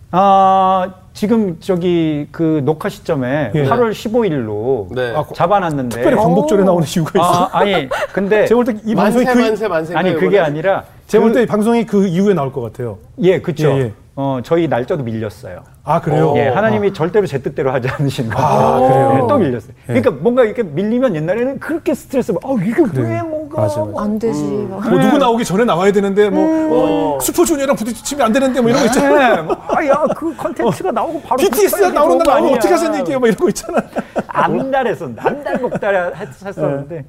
아, 0.09 0.93
지금 1.17 1.57
저기 1.59 2.27
그 2.31 2.61
녹화 2.63 2.89
시점에 2.89 3.51
예. 3.55 3.63
8월 3.63 3.89
15일로 3.91 4.93
네. 4.93 5.15
아, 5.15 5.25
잡아놨는데. 5.33 5.95
특별히 5.95 6.15
광복절에 6.15 6.63
나오는 6.63 6.85
이유가 6.87 7.09
있어요. 7.19 7.49
아, 7.51 7.57
아니, 7.57 7.89
근데 8.13 8.45
제가 8.45 8.61
볼때이 8.63 8.93
방송이 8.93 9.25
만세 9.25 9.33
그 9.33 9.39
만세 9.47 9.67
만세. 9.67 9.95
아니 9.95 10.13
그게 10.13 10.37
아니라 10.39 10.83
제가 11.07 11.23
볼 11.23 11.31
그- 11.31 11.37
때이 11.39 11.47
방송이 11.47 11.87
그 11.87 12.05
이후에 12.05 12.35
나올 12.35 12.53
것 12.53 12.61
같아요. 12.61 12.99
예, 13.23 13.41
그렇죠. 13.41 13.67
예, 13.71 13.79
예. 13.79 13.93
어, 14.15 14.41
저희 14.43 14.67
날짜도 14.67 15.01
밀렸어요. 15.03 15.63
아 15.89 16.01
그래요? 16.01 16.33
예, 16.35 16.49
아. 16.49 16.57
하나님이 16.57 16.91
절대로 16.91 17.25
제 17.25 17.37
뜻대로 17.41 17.71
하지 17.71 17.87
않으신 17.87 18.29
거예요. 18.29 18.45
아, 18.45 18.79
그래요? 18.81 19.11
예, 19.23 19.27
또 19.29 19.37
밀렸어요. 19.37 19.71
그러니까 19.85 20.11
뭔가 20.11 20.43
이렇게 20.43 20.61
밀리면 20.61 21.15
옛날에는 21.15 21.59
그렇게 21.59 21.93
스트레스 21.93 22.33
받, 22.33 22.43
아, 22.43 22.53
이게 22.61 22.73
그래요. 22.73 23.07
왜 23.07 23.21
뭔가 23.21 23.61
맞아, 23.61 23.85
맞아. 23.85 24.03
안 24.03 24.19
되지. 24.19 24.43
막. 24.69 24.89
뭐 24.89 24.99
누구 24.99 25.17
나오기 25.17 25.45
전에 25.45 25.63
나와야 25.63 25.93
되는데 25.93 26.29
뭐 26.29 27.15
어. 27.15 27.19
슈퍼주니어랑 27.21 27.77
부딪히면 27.77 28.25
안 28.25 28.33
되는데 28.33 28.59
뭐 28.59 28.69
이런 28.69 28.81
거 28.81 28.85
있잖아요. 28.87 29.35
네, 29.37 29.41
뭐, 29.43 29.55
아, 29.65 29.85
야, 29.85 30.03
그 30.13 30.35
컨텐츠가 30.35 30.91
나오고 30.91 31.21
바로 31.21 31.37
BTS가 31.37 31.87
그 31.89 31.93
나오는 31.93 32.17
날 32.17 32.27
나오면 32.35 32.53
어떻게. 32.57 32.73
하셨는 32.73 32.99
얘기예요? 32.99 33.19
뭐 33.19 33.29
이런 33.29 33.37
거 33.39 33.47
있잖아. 33.47 33.79
안달 34.27 35.59
먹달 35.61 36.13
했- 36.17 36.45
했었는데 36.45 37.05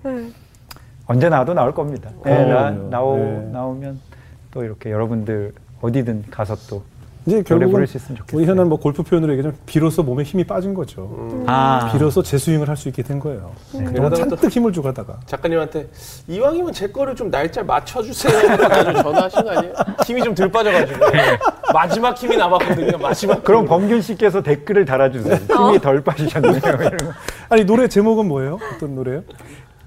언제 1.07 1.29
나와도 1.29 1.53
나올 1.53 1.75
겁니다. 1.75 2.11
네, 2.25 2.33
어, 2.33 2.47
나. 2.47 2.71
나오, 2.71 3.17
네. 3.17 3.49
나오면 3.53 3.99
또 4.53 4.63
이렇게 4.63 4.93
여러분들 4.93 5.53
어디든 5.81 6.27
가서 6.31 6.55
또 6.71 6.85
이제 7.29 7.43
결국은 7.43 7.73
부를 7.73 7.87
수 7.87 7.99
있으면 7.99 8.17
좋겠어요. 8.19 8.39
우리 8.41 8.49
현은 8.49 8.69
뭐 8.71 8.79
골프 8.79 9.03
표현으로 9.03 9.33
얘기하면 9.33 9.57
비로소 9.67 10.03
몸에 10.03 10.23
힘이 10.23 10.45
빠진 10.45 10.73
거죠. 10.73 11.45
아, 11.47 11.91
비로소 11.93 12.23
재스윙을 12.23 12.67
할 12.69 12.79
수 12.79 12.89
있게 12.89 13.03
된 13.03 13.19
거예요. 13.19 13.51
그동안 13.73 13.93
그러다가 13.93 14.29
잔뜩 14.29 14.51
힘을 14.51 14.73
주고 14.73 14.87
하다가. 14.89 15.19
작가님한테 15.27 15.89
이왕이면 16.29 16.73
제 16.73 16.87
거를 16.89 17.15
좀 17.17 17.29
날짜 17.31 17.63
맞춰주세요. 17.63 18.57
전화하신 19.03 19.43
거 19.45 19.51
아니에요? 19.51 19.75
힘이 20.07 20.23
좀 20.23 20.35
덜 20.35 20.49
빠져가지고 20.51 21.01
마지막 21.75 22.17
힘이 22.17 22.37
남았거든요. 22.37 22.97
마지막. 22.99 23.43
그럼. 23.43 23.67
범균 23.67 24.01
씨께서 24.01 24.41
댓글을 24.43 24.85
달아주세요. 24.85 25.35
힘이 25.35 25.81
덜 25.81 26.01
빠지셨네요. 26.03 26.61
아니 27.51 27.65
노래 27.65 27.89
제목은 27.89 28.27
뭐예요? 28.29 28.59
어떤 28.77 28.95
노래요? 28.95 29.23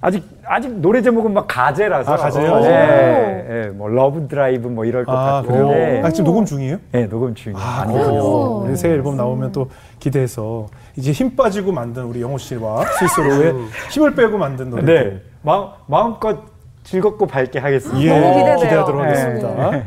아직 0.02 0.24
아직 0.52 0.70
노래 0.82 1.02
제목은 1.02 1.34
막 1.34 1.46
가제라서. 1.48 2.12
아, 2.12 2.18
가제요? 2.18 2.60
예, 2.66 3.48
예, 3.50 3.70
뭐 3.70 3.88
Love 3.88 4.28
Drive 4.28 4.68
뭐 4.68 4.84
이럴 4.84 5.06
것 5.06 5.14
아? 5.14 5.42
같은데. 5.42 6.02
아 6.04 6.10
지금 6.10 6.26
녹음 6.26 6.44
중이에요? 6.44 6.78
예, 6.94 7.06
녹음 7.06 7.34
중이에요. 7.34 7.58
아, 7.58 7.84
안 7.84 7.94
그렇군요. 7.94 8.58
우리 8.66 8.76
새 8.76 8.90
앨범 8.90 9.16
나오면 9.16 9.54
또 9.54 9.70
기대해서 10.00 10.68
이제 10.98 11.14
힘 11.14 11.38
빠지고 11.38 11.72
만든 11.72 12.04
우리 12.04 12.22
영호 12.22 12.38
씨와 12.38 12.84
스위스로의 12.86 13.54
힘을 13.92 14.14
빼고 14.14 14.38
만든 14.38 14.72
노래. 14.72 14.84
네, 14.84 15.22
마음 15.42 15.70
마음껏 15.88 16.40
즐겁고 16.84 17.28
밝게 17.28 17.60
하겠습니다. 17.60 18.02
예, 18.02 18.10
너무 18.20 18.34
기대돼요. 18.34 18.56
기대하도록 18.58 19.02
네. 19.04 19.08
하겠습니다. 19.08 19.82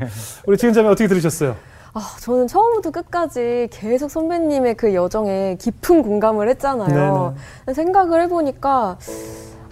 우리 0.47 0.57
지은자매 0.57 0.89
어떻게 0.89 1.07
들으셨어요? 1.09 1.57
아, 1.93 2.01
저는 2.21 2.47
처음부터 2.47 2.91
끝까지 2.91 3.69
계속 3.71 4.11
선배님의 4.11 4.77
그 4.77 4.95
여정에 4.95 5.57
깊은 5.61 6.03
공감을 6.03 6.49
했잖아요. 6.49 7.35
생각을 7.71 8.23
해보니까 8.23 8.97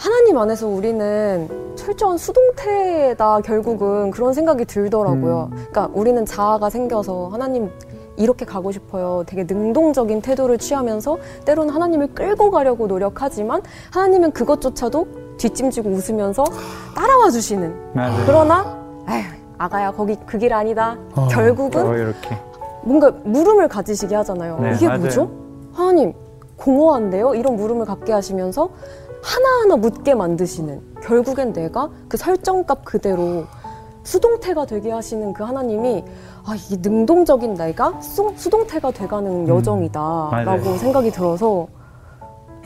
하나님 0.02 0.36
안에서 0.36 0.66
우리는 0.66 1.48
철저한 1.76 2.18
수동태다 2.18 3.40
결국은 3.42 4.10
그런 4.10 4.32
생각이 4.32 4.64
들더라고요. 4.64 5.48
그러니까 5.52 5.88
우리는 5.94 6.26
자아가 6.26 6.70
생겨서 6.70 7.28
하나님 7.28 7.70
이렇게 8.16 8.44
가고 8.44 8.72
싶어요. 8.72 9.22
되게 9.28 9.44
능동적인 9.44 10.20
태도를 10.20 10.58
취하면서 10.58 11.18
때로는 11.44 11.72
하나님을 11.72 12.08
끌고 12.14 12.50
가려고 12.50 12.88
노력하지만 12.88 13.62
하나님은 13.92 14.32
그것조차도 14.32 15.06
뒷짐지고 15.38 15.90
웃으면서 15.90 16.42
따라와 16.96 17.30
주시는 17.30 17.72
맞아요. 17.94 18.22
그러나 18.26 18.76
에휴 19.08 19.24
아가야 19.56 19.92
거기 19.92 20.16
그 20.26 20.36
길 20.38 20.52
아니다. 20.52 20.96
어. 21.14 21.28
결국은 21.28 21.86
어. 21.86 22.12
뭔가 22.82 23.12
물음을 23.22 23.68
가지시게 23.68 24.16
하잖아요. 24.16 24.58
네, 24.60 24.72
이게 24.74 24.88
맞아요. 24.88 25.00
뭐죠? 25.00 25.30
하나님 25.72 26.12
공허한데요? 26.56 27.36
이런 27.36 27.54
물음을 27.54 27.86
갖게 27.86 28.12
하시면서 28.12 28.68
하나하나 29.22 29.76
묻게 29.76 30.14
만드시는 30.14 30.96
결국엔 31.02 31.52
내가 31.52 31.88
그 32.08 32.16
설정값 32.16 32.84
그대로 32.84 33.44
수동태가 34.02 34.66
되게 34.66 34.90
하시는 34.90 35.32
그 35.32 35.44
하나님이 35.44 36.04
아 36.44 36.56
이게 36.56 36.76
능동적인 36.80 37.54
내가 37.54 38.00
수, 38.00 38.32
수동태가 38.36 38.90
돼가는 38.90 39.46
여정이다라고 39.46 40.40
음. 40.40 40.44
맞아요. 40.44 40.76
생각이 40.76 41.10
들어서 41.12 41.68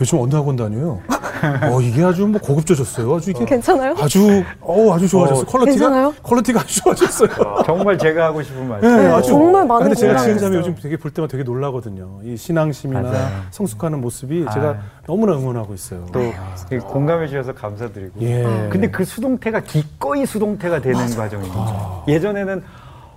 요즘 0.01 0.19
어느 0.21 0.35
학원 0.35 0.57
다녀요? 0.57 0.99
어, 1.63 1.81
이게 1.81 2.03
아주 2.03 2.27
뭐 2.27 2.41
고급져졌어요. 2.41 3.15
아주 3.15 3.31
이게 3.31 3.45
괜찮아요? 3.45 3.95
아주 3.99 4.45
어 4.61 4.95
아주 4.95 5.09
좋아졌어요. 5.09 5.43
어, 5.43 5.45
quality가 5.45 5.71
괜찮아요? 5.71 6.15
quality가 6.23 6.61
아주 6.61 6.83
좋아졌어요. 6.83 7.63
정말 7.65 7.99
제가 7.99 8.27
하고 8.27 8.43
싶은 8.43 8.69
말씀. 8.69 8.89
네, 8.89 9.03
네, 9.03 9.13
아주. 9.13 9.29
정말 9.29 9.67
많은 9.67 9.83
근데 9.85 9.95
제가 9.95 10.19
지은 10.19 10.35
됐어요. 10.35 10.59
요즘 10.59 10.75
되게 10.81 10.97
볼 10.97 11.11
때마다 11.11 11.33
되게 11.33 11.45
놀라거든요. 11.45 12.21
이 12.25 12.37
신앙심이나 12.37 13.03
맞아요. 13.03 13.29
성숙하는 13.51 14.01
모습이 14.01 14.45
아. 14.49 14.53
제가 14.53 14.79
너무나 15.07 15.33
응원하고 15.35 15.75
있어요. 15.75 16.07
또 16.13 16.21
이렇게 16.21 16.79
공감해 16.79 17.29
주셔서 17.29 17.53
감사드리고. 17.55 18.21
예. 18.23 18.69
근데 18.71 18.91
그 18.91 19.05
수동태가 19.05 19.61
기꺼이 19.61 20.27
수동태가 20.27 20.81
되는 20.81 21.07
거죠. 21.07 21.41
아. 21.55 22.05
예전에는 22.09 22.63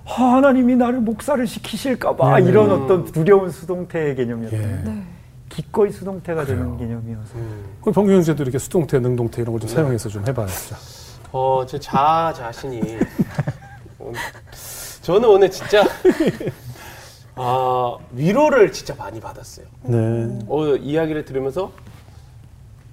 아, 0.05 0.23
하나님이 0.23 0.75
나를 0.75 0.99
목사를 1.01 1.45
시키실까봐 1.45 2.39
네, 2.39 2.49
이런 2.49 2.71
어떤 2.71 3.05
두려운 3.05 3.51
수동태의 3.51 4.15
개념이었는데 4.15 4.57
예. 4.57 4.89
네. 4.89 5.03
기꺼이 5.49 5.91
수동태가 5.91 6.45
되는 6.45 6.77
개념이어서 6.77 7.33
그럼 7.81 7.93
병규 7.93 8.11
형제도 8.13 8.43
이렇게 8.43 8.59
수동태, 8.59 8.99
능동태 8.99 9.41
이런 9.41 9.53
걸 9.53 9.59
좀 9.61 9.69
사용해서 9.69 10.09
좀 10.09 10.25
해봐요. 10.27 10.47
진짜. 10.47 10.75
어, 11.31 11.63
제 11.67 11.77
자 11.79 12.31
자신이 12.35 12.79
오늘- 13.99 14.19
저는 15.01 15.27
오늘 15.29 15.49
진짜 15.51 15.83
아, 17.35 17.97
위로를 18.11 18.71
진짜 18.71 18.93
많이 18.95 19.19
받았어요. 19.19 19.65
네. 19.83 20.39
어, 20.47 20.65
이야기를 20.75 21.25
들으면서 21.25 21.71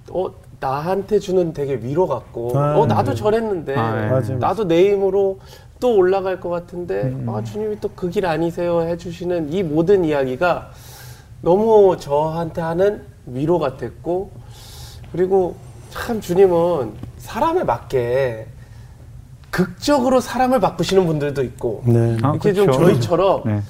어, 0.09 0.27
나한테 0.59 1.19
주는 1.19 1.53
되게 1.53 1.75
위로 1.75 2.07
같고 2.07 2.57
아, 2.57 2.77
어, 2.79 2.85
나도 2.85 3.11
네. 3.11 3.15
저랬는데 3.15 3.75
아, 3.75 3.95
네. 3.95 4.07
맞아요. 4.09 4.37
나도 4.39 4.67
내 4.67 4.91
힘으로 4.91 5.39
또 5.79 5.95
올라갈 5.95 6.39
것 6.39 6.49
같은데 6.49 7.03
음. 7.03 7.29
아, 7.29 7.43
주님이 7.43 7.79
또 7.79 7.89
그 7.89 8.09
길 8.09 8.25
아니세요 8.25 8.81
해주시는 8.81 9.53
이 9.53 9.61
모든 9.63 10.03
이야기가 10.05 10.71
너무 11.41 11.97
저한테 11.99 12.61
하는 12.61 13.05
위로 13.25 13.59
같았고 13.59 14.31
그리고 15.11 15.55
참 15.89 16.19
주님은 16.21 16.93
사람에 17.17 17.63
맞게 17.63 18.47
극적으로 19.49 20.19
사람을 20.19 20.59
바꾸시는 20.59 21.05
분들도 21.05 21.43
있고 21.43 21.83
네. 21.85 22.17
아, 22.21 22.31
이렇게 22.31 22.53
좀 22.53 22.65
그렇죠. 22.67 22.85
저희처럼 22.85 23.41
네. 23.45 23.61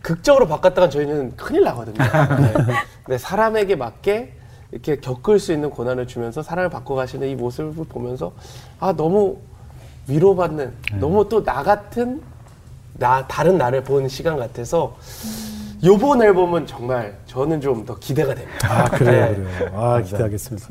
극적으로 0.00 0.46
바꿨다가 0.48 0.88
저희는 0.88 1.36
큰일 1.36 1.62
나거든요. 1.64 1.96
네. 1.98 2.74
네, 3.08 3.18
사람에게 3.18 3.76
맞게 3.76 4.32
이렇게 4.72 4.96
겪을 4.96 5.38
수 5.38 5.52
있는 5.52 5.70
고난을 5.70 6.06
주면서 6.06 6.42
사람을 6.42 6.70
바꿔가시는 6.70 7.28
이 7.28 7.34
모습을 7.36 7.84
보면서 7.86 8.32
아 8.80 8.92
너무 8.92 9.38
위로받는 10.08 10.72
너무 11.00 11.28
또 11.28 11.42
나 11.44 11.62
같은 11.62 12.22
나 12.94 13.26
다른 13.26 13.56
나를 13.58 13.82
본 13.82 14.08
시간 14.08 14.36
같아서 14.38 14.96
요번 15.84 16.22
앨범은 16.22 16.66
정말 16.66 17.16
저는 17.26 17.60
좀 17.60 17.84
더 17.84 17.94
기대가 17.98 18.34
됩니다. 18.34 18.68
아 18.70 18.84
그래요, 18.88 19.26
네. 19.30 19.34
그래요. 19.34 19.70
아 19.74 20.00
기대하겠습니다. 20.00 20.68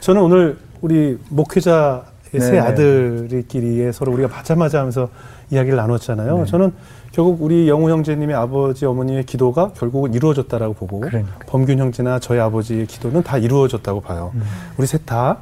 저는 0.00 0.22
오늘 0.22 0.58
우리 0.80 1.16
목회자의 1.28 2.02
세 2.32 2.38
네네. 2.52 2.58
아들끼리의 2.60 3.92
서로 3.92 4.12
우리가 4.12 4.28
받자마자 4.28 4.80
하면서 4.80 5.08
이야기를 5.50 5.76
나눴잖아요. 5.76 6.38
네. 6.38 6.44
저는 6.46 6.72
결국 7.12 7.40
우리 7.42 7.68
영우 7.68 7.88
형제님의 7.90 8.34
아버지 8.34 8.84
어머니의 8.86 9.24
기도가 9.24 9.72
결국은 9.74 10.12
이루어졌다라고 10.14 10.74
보고 10.74 11.00
그러니까요. 11.00 11.38
범균 11.46 11.78
형제나 11.78 12.18
저희 12.18 12.40
아버지의 12.40 12.86
기도는 12.86 13.22
다 13.22 13.38
이루어졌다고 13.38 14.00
봐요. 14.00 14.32
음. 14.34 14.42
우리 14.76 14.86
셋다 14.86 15.38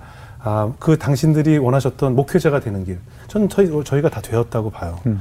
아, 0.49 0.73
그 0.79 0.97
당신들이 0.97 1.59
원하셨던 1.59 2.15
목회자가 2.15 2.61
되는 2.61 2.85
길, 2.85 3.01
저는 3.27 3.49
저희, 3.49 3.69
저희가 3.83 4.09
다 4.11 4.21
되었다고 4.21 4.71
봐요. 4.71 5.01
음. 5.07 5.21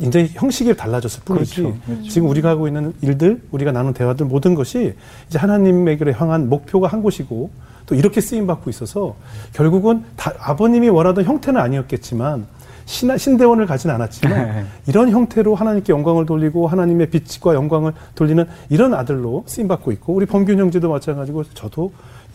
이제 0.00 0.28
형식이 0.32 0.76
달라졌을 0.76 1.22
뿐이지 1.24 1.62
그렇죠, 1.62 1.78
그렇죠. 1.86 2.08
지금 2.08 2.28
우리가 2.28 2.48
하고 2.50 2.66
있는 2.66 2.92
일들 3.00 3.40
우리가 3.52 3.70
나눈 3.72 3.94
대화들 3.94 4.26
모든 4.26 4.54
것이 4.54 4.94
이제 5.28 5.38
하나님에게 5.38 6.10
향한 6.12 6.48
목표가 6.48 6.88
한 6.88 7.02
곳이고 7.02 7.50
또 7.86 7.94
이렇게 7.94 8.20
쓰임 8.20 8.46
받고 8.46 8.70
있어서 8.70 9.14
결국은 9.52 10.04
다 10.16 10.32
아버님이 10.38 10.88
원하던 10.88 11.24
형태는 11.24 11.60
아니었겠지만 11.60 12.46
신, 12.86 13.16
신대원을 13.16 13.66
가진 13.66 13.90
않았지만 13.90 14.66
이런 14.86 15.10
형태로 15.10 15.54
하나님께 15.54 15.92
영광을 15.92 16.26
돌리고 16.26 16.66
하나님의 16.66 17.10
빛과 17.10 17.54
영광을 17.54 17.92
돌리는 18.14 18.44
이런 18.70 18.94
아들로 18.94 19.44
쓰임 19.46 19.68
받고 19.68 19.92
있고 19.92 20.14
우리 20.14 20.26
범균 20.26 20.58
형제도 20.58 20.90
마찬가지고 20.90 21.44
저도 21.54 21.92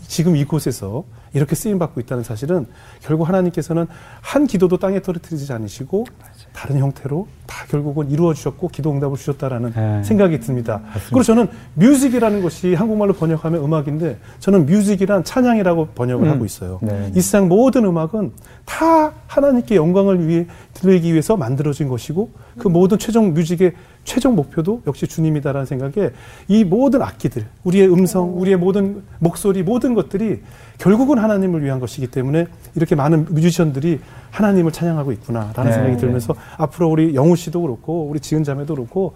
지금 0.08 0.36
이곳에서 0.36 1.04
이렇게 1.34 1.56
쓰임 1.56 1.80
받고 1.80 2.00
있다는 2.02 2.24
사실은 2.24 2.66
결국 3.02 3.28
하나님께서는 3.28 3.88
한 4.22 4.48
기도도 4.48 4.78
땅에 4.78 5.02
떨어뜨리지 5.02 5.52
않으시고 5.54 6.06
다른 6.54 6.80
형태로 6.80 7.28
다 7.46 7.66
결국은 7.70 8.10
이루어 8.10 8.34
주셨고 8.34 8.70
기도 8.70 8.92
응답을 8.92 9.18
주셨다라는 9.18 9.74
네. 9.74 10.04
생각이 10.04 10.40
듭니다. 10.40 10.82
그리고 11.08 11.24
저는 11.24 11.48
뮤직이라는 11.76 12.42
것이 12.42 12.74
한국말로 12.74 13.14
번역하면 13.14 13.64
음악인데 13.64 14.18
저는 14.40 14.66
뮤직이란 14.66 15.24
찬양이라고 15.24 15.88
번역을 15.96 16.28
음. 16.28 16.32
하고 16.32 16.46
있어요. 16.46 16.80
네. 16.82 17.12
이 17.16 17.22
세상 17.22 17.48
모든 17.48 17.86
음악은 17.86 18.32
다 18.66 19.14
하나님께 19.28 19.76
영광을 19.76 20.28
위해 20.28 20.48
들리기 20.74 21.12
위해서 21.12 21.38
만들어진 21.38 21.88
것이고 21.88 22.30
그 22.58 22.68
모든 22.68 23.00
최종 23.00 23.34
뮤직의 23.34 23.74
최종 24.04 24.36
목표도 24.36 24.84
역시 24.88 25.08
주님이다라는 25.08 25.66
생각에 25.66 26.12
이 26.48 26.64
모든 26.64 27.02
악기들, 27.02 27.46
우리의 27.64 27.92
음성, 27.92 28.40
우리의 28.40 28.58
모든 28.58 29.04
목소리, 29.20 29.64
모든 29.64 29.94
것들이 29.94 30.42
결국은 30.80 31.20
하나님을 31.20 31.64
위한 31.64 31.80
것이기 31.80 32.08
때문에 32.08 32.48
이렇게 32.74 32.96
많은 32.96 33.28
뮤지션들이 33.30 34.00
하나님을 34.32 34.72
찬양하고 34.72 35.12
있구나라는 35.12 35.66
네, 35.66 35.72
생각이 35.74 35.98
들면서 35.98 36.36
앞으로 36.58 36.90
우리 36.90 37.14
영우 37.16 37.36
씨도 37.36 37.62
그렇고 37.62 38.08
우리 38.08 38.20
지은 38.20 38.44
자매도 38.44 38.76
그렇고 38.76 39.14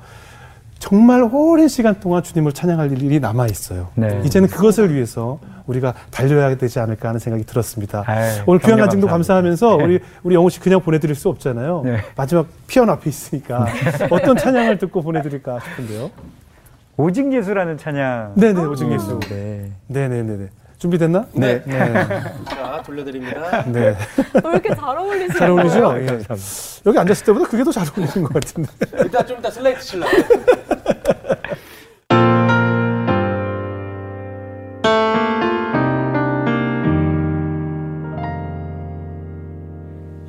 정말 0.78 1.24
오랜 1.32 1.70
시간 1.70 1.98
동안 2.02 2.22
주님을 2.22 2.52
찬양할 2.52 3.02
일이 3.02 3.22
남아 3.22 3.48
있어요. 3.48 3.88
네. 3.96 4.22
이제는 4.26 4.50
그것을 4.50 4.94
위해서 4.94 5.40
우리가 5.66 5.94
달려야 6.12 6.54
되지 6.58 6.80
않을까 6.80 7.08
하는 7.08 7.20
생각이 7.20 7.46
들었습니다. 7.46 8.04
아유, 8.06 8.44
오늘 8.46 8.60
귀한 8.60 8.80
간증도 8.80 9.08
감사합니다. 9.08 9.64
감사하면서 9.64 9.78
네. 9.78 9.84
우리 9.86 10.00
우리 10.24 10.36
영호 10.36 10.50
씨 10.50 10.60
그냥 10.60 10.82
보내드릴 10.82 11.16
수 11.16 11.30
없잖아요. 11.30 11.84
네. 11.86 12.00
마지막 12.18 12.48
피아노 12.68 12.92
앞에 12.92 13.10
있으니까 13.10 13.66
어떤 14.10 14.36
찬양을 14.36 14.78
듣고 14.80 15.02
보내드릴까 15.02 15.62
싶은데요. 15.62 16.10
오직 16.98 17.32
예수라는 17.32 17.78
찬양. 17.78 18.34
네네 18.36 18.66
오직 18.66 18.92
예수. 18.92 19.18
네. 19.30 19.72
네네네네. 19.88 20.50
준비됐나? 20.88 21.26
네. 21.32 21.64
네. 21.66 21.94
자 22.50 22.84
돌려드립니다. 22.86 23.64
네. 23.72 23.80
왜 23.80 24.52
이렇게 24.52 24.76
잘 24.76 24.98
어울리세요? 24.98 25.38
잘 25.40 25.50
어울리죠? 25.50 25.78
예. 25.98 26.06
감사합니다. 26.06 26.84
여기 26.86 27.00
앉았을 27.00 27.26
때보다 27.26 27.46
그게 27.48 27.64
더 27.64 27.72
잘 27.72 27.88
어울리는 27.88 28.24
것 28.24 28.34
같은데. 28.34 28.70
일단 29.00 29.26
좀 29.26 29.40
이따 29.40 29.50
슬라이드 29.50 29.80
칠라. 29.82 30.06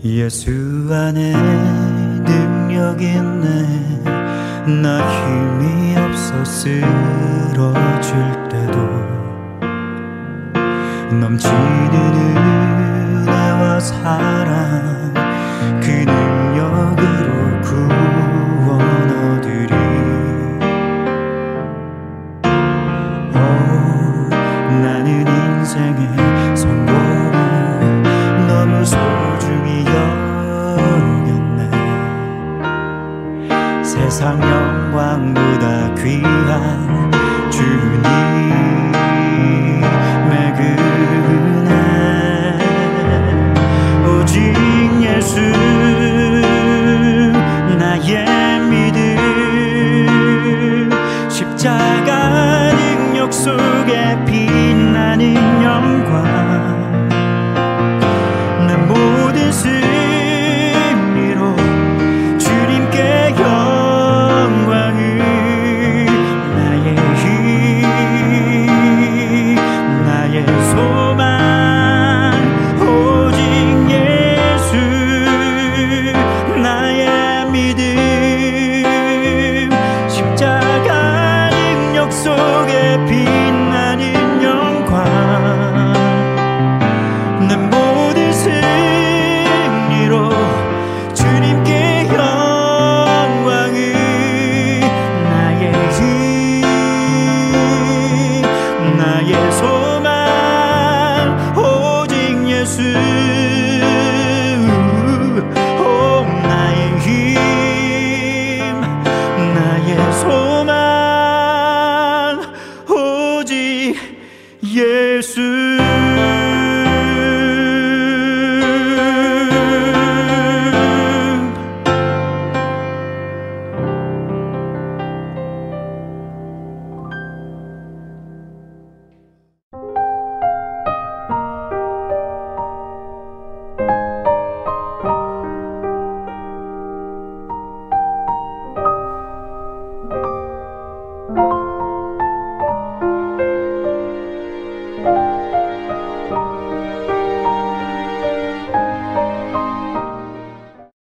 예수 0.05 0.51
안에 0.91 1.33
능력 2.25 3.01
있네 3.01 4.03
나 4.83 4.99
힘이 5.09 5.97
없어 5.97 6.45
쓰러질 6.45 8.13
때도 8.51 8.94
넘치는 11.11 12.15
은혜와 13.27 13.81
사랑 13.81 15.14